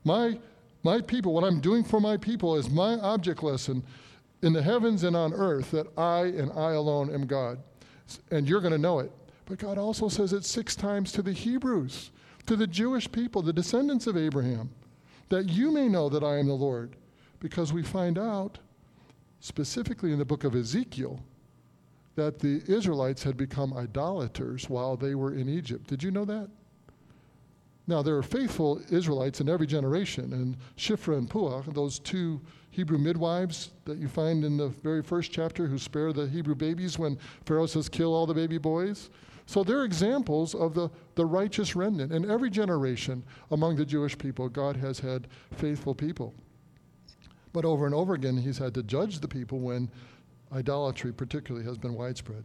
[0.06, 0.40] My,
[0.84, 3.84] my people, what I'm doing for my people is my object lesson
[4.42, 7.60] in the heavens and on earth that I and I alone am God.
[8.32, 9.12] And you're going to know it.
[9.48, 12.12] But God also says it six times to the Hebrews,
[12.46, 14.70] to the Jewish people, the descendants of Abraham,
[15.28, 16.96] that you may know that I am the Lord.
[17.42, 18.60] Because we find out,
[19.42, 21.22] specifically in the book of Ezekiel,
[22.16, 25.88] that the Israelites had become idolaters while they were in Egypt.
[25.88, 26.50] Did you know that?
[27.86, 32.40] Now, there are faithful Israelites in every generation, and Shiphrah and Puah, those two
[32.72, 36.98] Hebrew midwives that you find in the very first chapter who spare the Hebrew babies
[36.98, 39.10] when Pharaoh says, kill all the baby boys.
[39.46, 42.14] So they're examples of the, the righteous remnant.
[42.14, 46.34] In every generation among the Jewish people, God has had faithful people.
[47.52, 49.92] But over and over again, he's had to judge the people when
[50.54, 52.44] idolatry, particularly, has been widespread.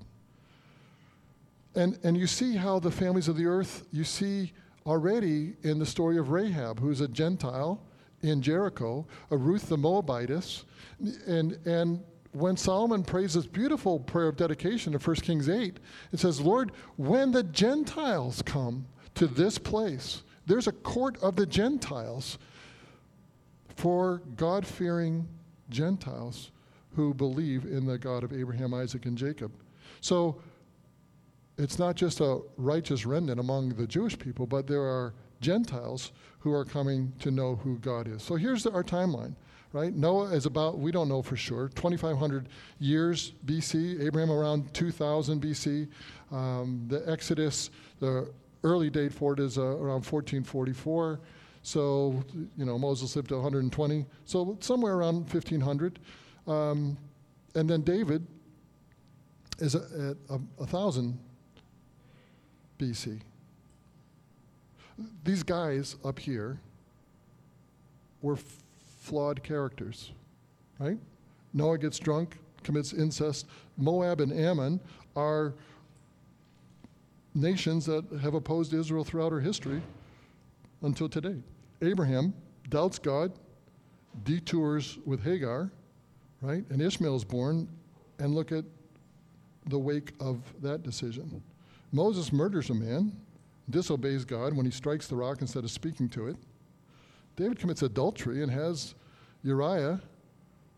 [1.74, 4.52] And, and you see how the families of the earth, you see
[4.86, 7.80] already in the story of Rahab, who's a Gentile
[8.22, 10.64] in Jericho, a Ruth the Moabitess.
[11.26, 12.02] And, and
[12.32, 15.78] when Solomon prays this beautiful prayer of dedication in 1 Kings 8,
[16.12, 21.46] it says, Lord, when the Gentiles come to this place, there's a court of the
[21.46, 22.38] Gentiles
[23.76, 25.28] for God fearing
[25.70, 26.50] Gentiles
[26.95, 29.53] who believe in the God of Abraham, Isaac, and Jacob.
[30.01, 30.41] So
[31.57, 36.53] it's not just a righteous remnant among the Jewish people, but there are Gentiles who
[36.53, 38.22] are coming to know who God is.
[38.22, 39.34] So here's our timeline,
[39.72, 39.93] right?
[39.93, 45.89] Noah is about, we don't know for sure, 2,500 years BC, Abraham around 2000 BC.
[46.30, 48.30] Um, the Exodus, the
[48.62, 51.20] early date for it is uh, around 1444.
[51.62, 52.22] So,
[52.57, 54.07] you know, Moses lived to 120.
[54.24, 55.99] So somewhere around 1500.
[56.49, 56.96] Um,
[57.55, 58.26] and then David
[59.59, 61.18] is at a, a, a thousand
[62.78, 63.20] BC.
[65.24, 66.59] These guys up here
[68.22, 68.62] were f-
[69.01, 70.12] flawed characters,
[70.78, 70.99] right?
[71.53, 73.46] Noah gets drunk, commits incest.
[73.76, 74.80] Moab and Ammon
[75.14, 75.55] are
[77.34, 79.82] nations that have opposed Israel throughout her history
[80.82, 81.36] until today.
[81.82, 82.34] Abraham
[82.68, 83.32] doubts God,
[84.24, 85.70] detours with Hagar,
[86.41, 86.64] right?
[86.70, 87.68] And Ishmael is born,
[88.18, 88.64] and look at
[89.66, 91.43] the wake of that decision.
[91.93, 93.12] Moses murders a man,
[93.70, 96.36] disobeys God when he strikes the rock instead of speaking to it.
[97.36, 98.95] David commits adultery and has
[99.43, 100.01] Uriah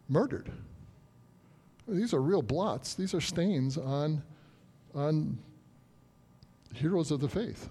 [0.09, 0.51] murdered.
[1.89, 2.95] These are real blots.
[2.95, 4.23] These are stains on,
[4.95, 5.39] on
[6.75, 7.69] heroes of the faith.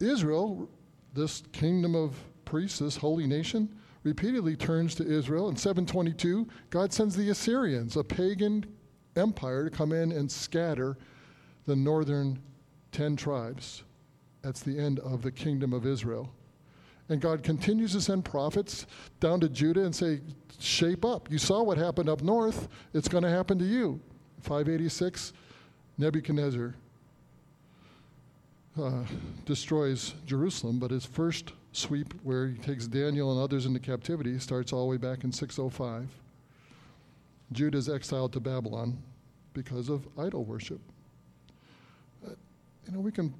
[0.00, 0.68] Israel,
[1.14, 3.68] this kingdom of priests, this holy nation,
[4.04, 5.48] repeatedly turns to Israel.
[5.48, 8.66] In 722, God sends the Assyrians, a pagan
[9.16, 10.96] empire, to come in and scatter
[11.66, 12.38] the northern
[12.92, 13.84] 10 tribes.
[14.42, 16.32] That's the end of the kingdom of Israel.
[17.08, 18.86] And God continues to send prophets
[19.20, 20.20] down to Judah and say,
[20.58, 21.30] Shape up.
[21.30, 24.00] You saw what happened up north, it's going to happen to you.
[24.40, 25.32] 586,
[25.98, 26.74] Nebuchadnezzar
[28.80, 29.04] uh,
[29.44, 34.72] destroys Jerusalem, but his first sweep, where he takes Daniel and others into captivity, starts
[34.72, 36.08] all the way back in 605.
[37.50, 39.02] Judah is exiled to Babylon
[39.54, 40.80] because of idol worship.
[42.24, 42.30] Uh,
[42.86, 43.34] you know, we can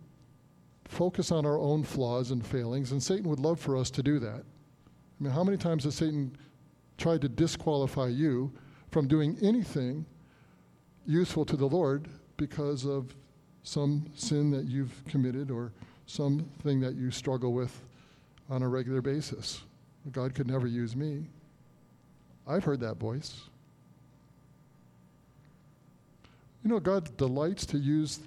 [0.87, 4.19] focus on our own flaws and failings, and Satan would love for us to do
[4.19, 4.43] that.
[4.43, 6.37] I mean, how many times has Satan
[6.99, 8.53] tried to disqualify you
[8.91, 10.05] from doing anything
[11.07, 13.15] useful to the Lord because of
[13.63, 15.73] some sin that you've committed or
[16.07, 17.83] something that you struggle with
[18.53, 19.63] on a regular basis.
[20.13, 21.25] God could never use me.
[22.47, 23.45] I've heard that voice.
[26.63, 28.21] You know, God delights to use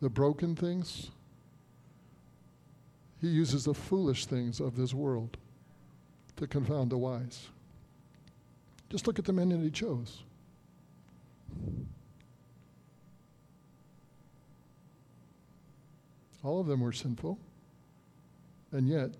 [0.00, 1.10] the broken things.
[3.20, 5.36] He uses the foolish things of this world
[6.36, 7.48] to confound the wise.
[8.88, 10.22] Just look at the men that he chose.
[16.42, 17.38] All of them were sinful.
[18.72, 19.10] And yet,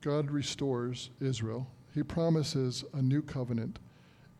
[0.00, 1.66] God restores Israel.
[1.94, 3.78] He promises a new covenant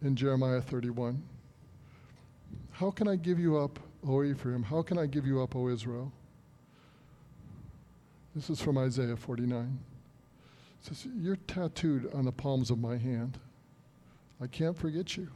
[0.02, 1.22] in Jeremiah 31.
[2.72, 4.62] How can I give you up, O Ephraim?
[4.62, 6.12] How can I give you up, O Israel?
[8.34, 9.78] This is from Isaiah 49.
[10.82, 13.38] It says, You're tattooed on the palms of my hand.
[14.40, 15.28] I can't forget you.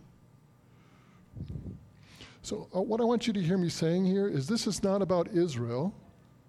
[2.42, 5.00] So, uh, what I want you to hear me saying here is this is not
[5.00, 5.94] about Israel.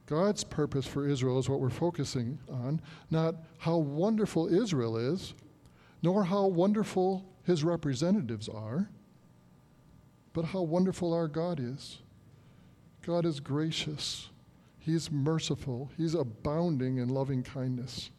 [0.09, 2.81] God's purpose for Israel is what we're focusing on,
[3.11, 5.35] not how wonderful Israel is,
[6.01, 8.89] nor how wonderful his representatives are,
[10.33, 11.99] but how wonderful our God is.
[13.05, 14.29] God is gracious,
[14.79, 18.09] He's merciful, He's abounding in loving kindness.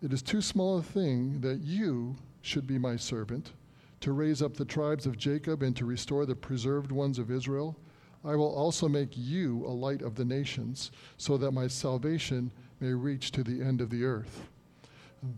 [0.00, 3.50] It is too small a thing that you should be my servant,
[3.98, 7.76] to raise up the tribes of Jacob and to restore the preserved ones of Israel.
[8.24, 12.50] I will also make you a light of the nations, so that my salvation
[12.80, 14.48] may reach to the end of the earth.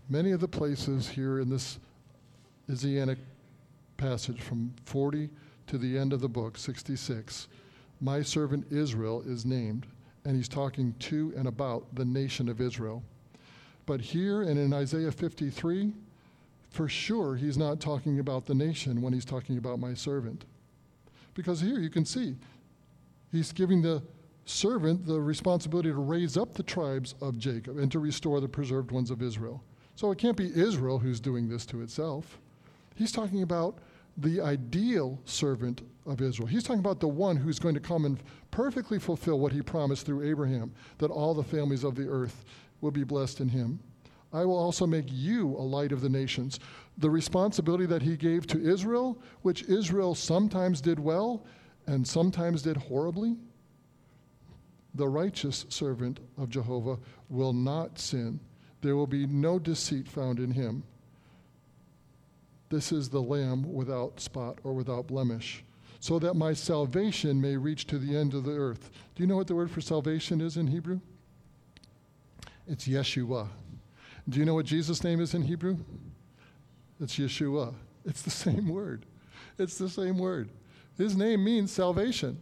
[0.09, 1.79] Many of the places here in this
[2.69, 3.17] Isaianic
[3.97, 5.29] passage from 40
[5.67, 7.47] to the end of the book, 66,
[8.01, 9.85] my servant Israel is named,
[10.25, 13.03] and he's talking to and about the nation of Israel.
[13.85, 15.93] But here and in Isaiah 53,
[16.69, 20.45] for sure he's not talking about the nation when he's talking about my servant.
[21.33, 22.35] Because here you can see
[23.31, 24.03] He's giving the
[24.45, 28.91] servant the responsibility to raise up the tribes of Jacob and to restore the preserved
[28.91, 29.63] ones of Israel.
[29.95, 32.39] So it can't be Israel who's doing this to itself.
[32.95, 33.79] He's talking about
[34.17, 36.47] the ideal servant of Israel.
[36.47, 38.21] He's talking about the one who's going to come and
[38.51, 42.43] perfectly fulfill what he promised through Abraham, that all the families of the earth
[42.81, 43.79] will be blessed in him.
[44.33, 46.59] I will also make you a light of the nations.
[46.97, 51.45] The responsibility that he gave to Israel, which Israel sometimes did well,
[51.89, 53.35] and sometimes did horribly,
[54.93, 58.39] the righteous servant of Jehovah will not sin.
[58.81, 60.83] There will be no deceit found in him.
[62.69, 65.63] This is the Lamb without spot or without blemish,
[65.99, 68.91] so that my salvation may reach to the end of the earth.
[69.15, 70.99] Do you know what the word for salvation is in Hebrew?
[72.67, 73.47] It's Yeshua.
[74.29, 75.77] Do you know what Jesus' name is in Hebrew?
[77.01, 77.73] It's Yeshua.
[78.05, 79.07] It's the same word.
[79.57, 80.51] It's the same word.
[80.99, 82.37] His name means salvation,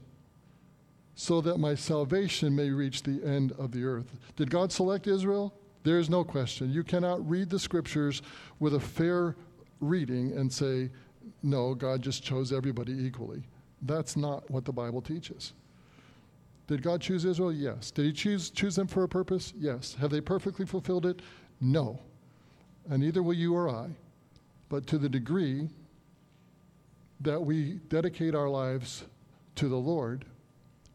[1.13, 4.17] so that my salvation may reach the end of the earth.
[4.35, 5.53] Did God select Israel?
[5.83, 6.71] There's no question.
[6.71, 8.23] You cannot read the scriptures
[8.59, 9.35] with a fair
[9.79, 10.89] reading and say,
[11.43, 13.43] no, God just chose everybody equally.
[13.83, 15.53] That's not what the Bible teaches.
[16.65, 17.53] Did God choose Israel?
[17.53, 17.91] Yes.
[17.91, 19.53] Did He choose, choose them for a purpose?
[19.55, 19.95] Yes.
[20.01, 21.21] Have they perfectly fulfilled it?
[21.61, 21.99] No.
[22.89, 23.89] And neither will you or I.
[24.67, 25.69] But to the degree
[27.21, 29.05] that we dedicate our lives
[29.55, 30.25] to the Lord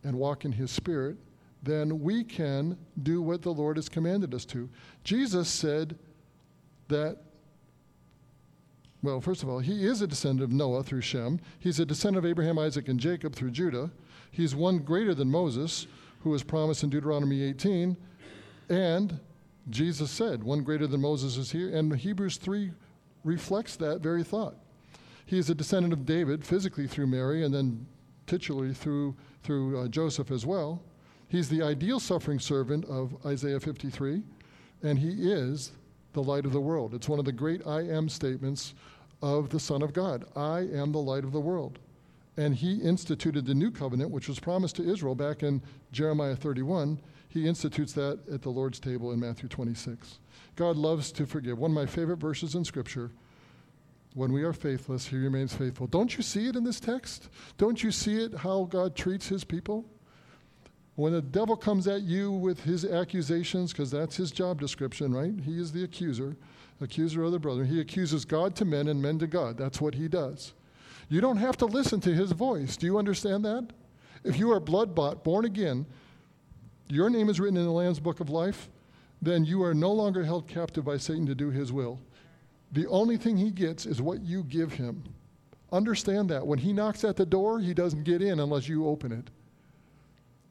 [0.04, 1.16] and walk in His Spirit,
[1.62, 4.68] then we can do what the Lord has commanded us to.
[5.04, 5.98] Jesus said
[6.88, 7.18] that,
[9.02, 12.24] well, first of all, He is a descendant of Noah through Shem, He's a descendant
[12.24, 13.90] of Abraham, Isaac, and Jacob through Judah.
[14.30, 15.86] He's one greater than Moses,
[16.20, 17.96] who was promised in Deuteronomy 18.
[18.68, 19.20] And
[19.70, 21.76] Jesus said, one greater than Moses is here.
[21.76, 22.72] And Hebrews 3
[23.24, 24.56] reflects that very thought.
[25.26, 27.86] He is a descendant of David physically through Mary and then
[28.26, 30.82] titularly through, through uh, Joseph as well.
[31.28, 34.22] He's the ideal suffering servant of Isaiah 53,
[34.82, 35.72] and he is
[36.12, 36.94] the light of the world.
[36.94, 38.74] It's one of the great I am statements
[39.22, 41.78] of the Son of God I am the light of the world.
[42.36, 45.62] And he instituted the new covenant, which was promised to Israel back in
[45.92, 46.98] Jeremiah 31.
[47.28, 50.18] He institutes that at the Lord's table in Matthew 26.
[50.56, 51.58] God loves to forgive.
[51.58, 53.10] One of my favorite verses in Scripture
[54.14, 55.86] when we are faithless, he remains faithful.
[55.86, 57.28] Don't you see it in this text?
[57.56, 59.84] Don't you see it how God treats his people?
[60.96, 65.32] When the devil comes at you with his accusations, because that's his job description, right?
[65.42, 66.36] He is the accuser,
[66.80, 67.64] accuser of the brother.
[67.64, 69.56] He accuses God to men and men to God.
[69.56, 70.52] That's what he does.
[71.08, 72.76] You don't have to listen to his voice.
[72.76, 73.68] Do you understand that?
[74.24, 75.86] If you are blood bought, born again,
[76.88, 78.68] your name is written in the Lamb's book of life,
[79.22, 81.98] then you are no longer held captive by Satan to do his will.
[82.72, 85.04] The only thing he gets is what you give him.
[85.70, 86.46] Understand that.
[86.46, 89.30] When he knocks at the door, he doesn't get in unless you open it.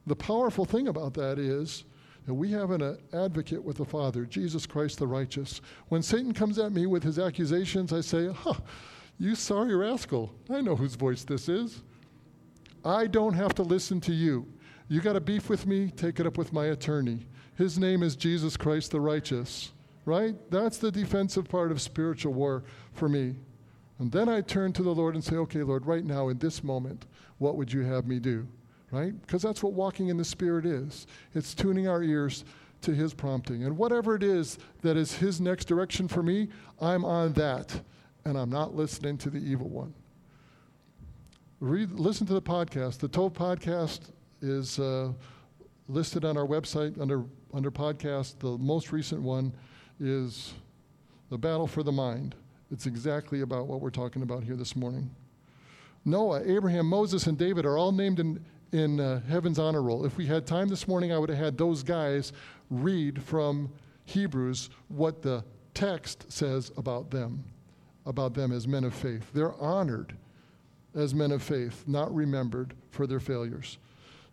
[0.08, 1.84] The powerful thing about that is
[2.26, 5.62] that we have an advocate with the Father, Jesus Christ the righteous.
[5.90, 8.56] When Satan comes at me with his accusations, I say, Huh,
[9.18, 10.32] you sorry rascal.
[10.50, 11.82] I know whose voice this is.
[12.84, 14.48] I don't have to listen to you.
[14.88, 15.92] You got a beef with me?
[15.92, 17.28] Take it up with my attorney.
[17.56, 19.72] His name is Jesus Christ the righteous
[20.06, 20.36] right?
[20.50, 23.36] That's the defensive part of spiritual war for me.
[24.00, 26.64] And then I turn to the Lord and say, okay, Lord, right now in this
[26.64, 27.06] moment,
[27.38, 28.48] what would you have me do?
[28.90, 29.20] Right?
[29.22, 31.06] Because that's what walking in the Spirit is.
[31.34, 32.44] It's tuning our ears
[32.82, 33.64] to His prompting.
[33.64, 36.50] And whatever it is that is His next direction for me,
[36.82, 37.80] I'm on that.
[38.26, 39.94] And I'm not listening to the evil one.
[41.60, 42.98] Read, listen to the podcast.
[42.98, 45.12] The Tov podcast is uh,
[45.88, 47.24] listed on our website under,
[47.54, 48.40] under podcast.
[48.40, 49.54] The most recent one
[50.02, 50.54] is
[51.30, 52.36] The Battle for the Mind.
[52.72, 55.12] It's exactly about what we're talking about here this morning.
[56.04, 60.06] Noah, Abraham, Moses, and David are all named in, in uh, heaven's honor roll.
[60.06, 62.34] If we had time this morning, I would have had those guys
[62.72, 63.72] read from
[64.06, 65.44] Hebrews what the
[65.76, 67.44] text says about them,
[68.06, 69.30] about them as men of faith.
[69.34, 70.16] They're honored
[70.96, 73.78] as men of faith, not remembered for their failures.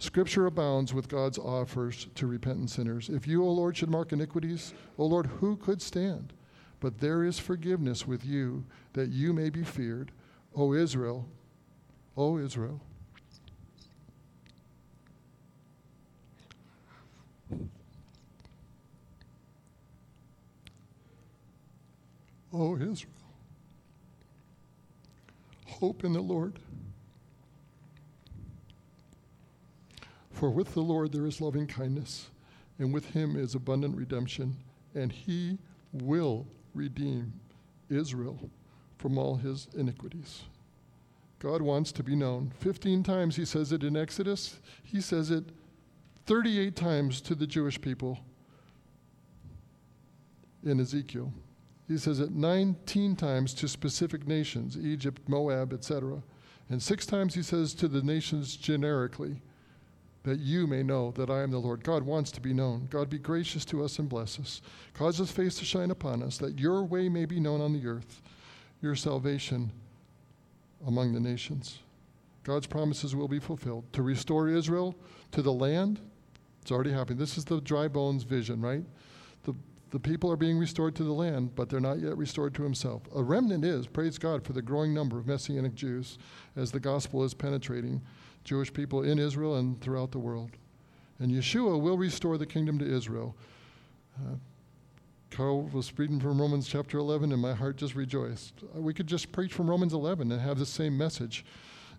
[0.01, 3.09] Scripture abounds with God's offers to repentant sinners.
[3.09, 6.33] If you, O Lord, should mark iniquities, O Lord, who could stand?
[6.81, 10.13] But there is forgiveness with you, that you may be feared.
[10.55, 11.29] O Israel,
[12.17, 12.81] O Israel.
[22.53, 23.13] O Israel.
[25.67, 26.61] Hope in the Lord.
[30.39, 32.31] For with the Lord there is loving kindness,
[32.79, 34.57] and with him is abundant redemption,
[34.95, 35.59] and he
[35.93, 37.33] will redeem
[37.91, 38.39] Israel
[38.99, 40.43] from all his iniquities.
[41.41, 42.53] God wants to be known.
[42.61, 45.43] 15 times he says it in Exodus, he says it
[46.27, 48.21] 38 times to the Jewish people
[50.63, 51.33] in Ezekiel.
[51.89, 56.23] He says it 19 times to specific nations, Egypt, Moab, etc.
[56.71, 59.43] And six times he says to the nations generically
[60.25, 61.85] that you may know that I am the Lord.
[61.85, 62.87] God wants to be known.
[62.91, 64.61] God, be gracious to us and bless us.
[64.95, 67.87] Cause his face to shine upon us, that your way may be known on the
[67.87, 68.21] earth,
[68.83, 69.71] your salvation
[70.87, 71.79] among the nations.
[72.45, 73.85] God's promises will be fulfilled.
[73.93, 74.95] To restore Israel
[75.33, 76.01] to the land,
[76.63, 77.19] it's already happening.
[77.19, 78.85] This is the dry bones vision, right?
[79.45, 79.55] The,
[79.91, 83.03] the people are being restored to the land, but they're not yet restored to himself.
[83.15, 86.19] A remnant is, praise God for the growing number of Messianic Jews
[86.57, 88.03] as the gospel is penetrating
[88.49, 90.53] Jewish people in Israel and throughout the world.
[91.19, 93.37] And Yeshua will restore the kingdom to Israel.
[94.17, 94.37] Uh,
[95.31, 98.55] Carl was reading from Romans chapter 11, and my heart just rejoiced.
[98.75, 101.45] Uh, we could just preach from Romans 11 and have the same message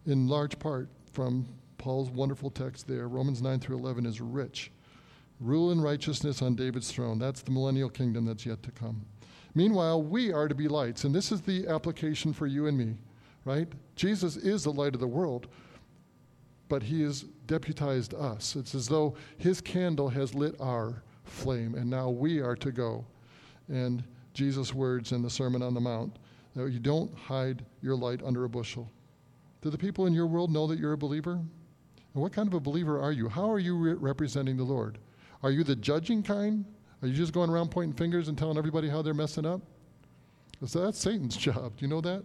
[0.07, 1.47] in large part from
[1.77, 3.07] Paul's wonderful text there.
[3.07, 4.71] Romans 9 through 11 is rich.
[5.39, 7.19] Rule in righteousness on David's throne.
[7.19, 9.05] That's the millennial kingdom that's yet to come.
[9.53, 12.97] Meanwhile, we are to be lights, and this is the application for you and me,
[13.45, 13.67] right?
[13.95, 15.47] Jesus is the light of the world
[16.69, 18.55] but he has deputized us.
[18.55, 23.05] It's as though his candle has lit our flame, and now we are to go.
[23.67, 24.03] And
[24.33, 26.17] Jesus' words in the Sermon on the Mount
[26.55, 28.89] that you don't hide your light under a bushel.
[29.61, 31.33] Do the people in your world know that you're a believer?
[31.33, 33.27] And what kind of a believer are you?
[33.27, 34.97] How are you re- representing the Lord?
[35.43, 36.65] Are you the judging kind?
[37.01, 39.61] Are you just going around pointing fingers and telling everybody how they're messing up?
[40.65, 41.77] So that's Satan's job.
[41.77, 42.23] Do you know that?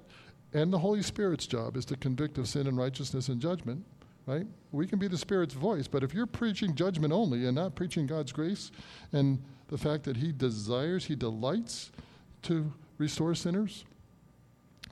[0.53, 3.85] And the Holy Spirit's job is to convict of sin and righteousness and judgment
[4.27, 4.47] right?
[4.73, 8.07] We can be the Spirit's voice, but if you're preaching judgment only and not preaching
[8.07, 8.71] God's grace
[9.13, 11.93] and the fact that He desires, He delights
[12.43, 13.85] to restore sinners,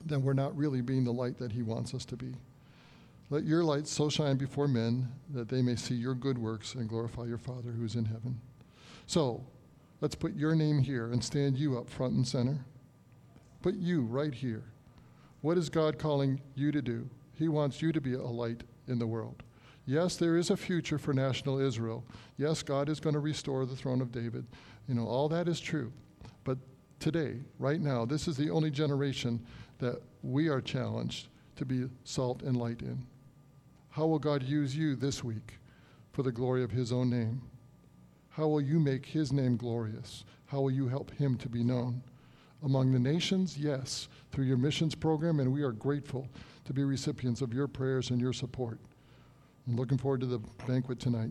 [0.05, 2.35] then we're not really being the light that He wants us to be.
[3.31, 6.89] Let your light so shine before men that they may see your good works and
[6.89, 8.41] glorify your Father who's in heaven.
[9.07, 9.43] So,
[10.03, 12.59] let's put your name here and stand you up front and center.
[13.63, 14.65] Put you right here.
[15.41, 17.09] What is God calling you to do?
[17.35, 19.43] He wants you to be a light in the world.
[19.85, 22.05] Yes, there is a future for national Israel.
[22.37, 24.47] Yes, God is going to restore the throne of David.
[24.89, 25.93] You know, all that is true.
[26.45, 26.59] But
[27.01, 29.45] today, right now, this is the only generation
[29.79, 33.05] that we are challenged to be salt and light in.
[33.91, 35.59] How will God use you this week
[36.13, 37.43] for the glory of his own name?
[38.31, 40.25] How will you make his name glorious?
[40.47, 42.03] How will you help him to be known?
[42.63, 46.29] Among the nations, yes, through your missions program, and we are grateful
[46.65, 48.79] to be recipients of your prayers and your support.
[49.67, 51.31] I'm looking forward to the banquet tonight.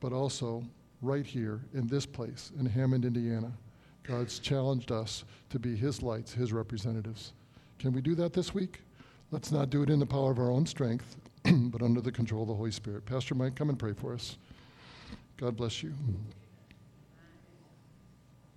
[0.00, 0.64] But also,
[1.02, 3.52] right here in this place in Hammond, Indiana,
[4.02, 7.32] God's challenged us to be His lights, His representatives.
[7.78, 8.80] Can we do that this week?
[9.30, 12.42] Let's not do it in the power of our own strength, but under the control
[12.42, 13.04] of the Holy Spirit.
[13.04, 14.36] Pastor Mike, come and pray for us.
[15.36, 15.92] God bless you.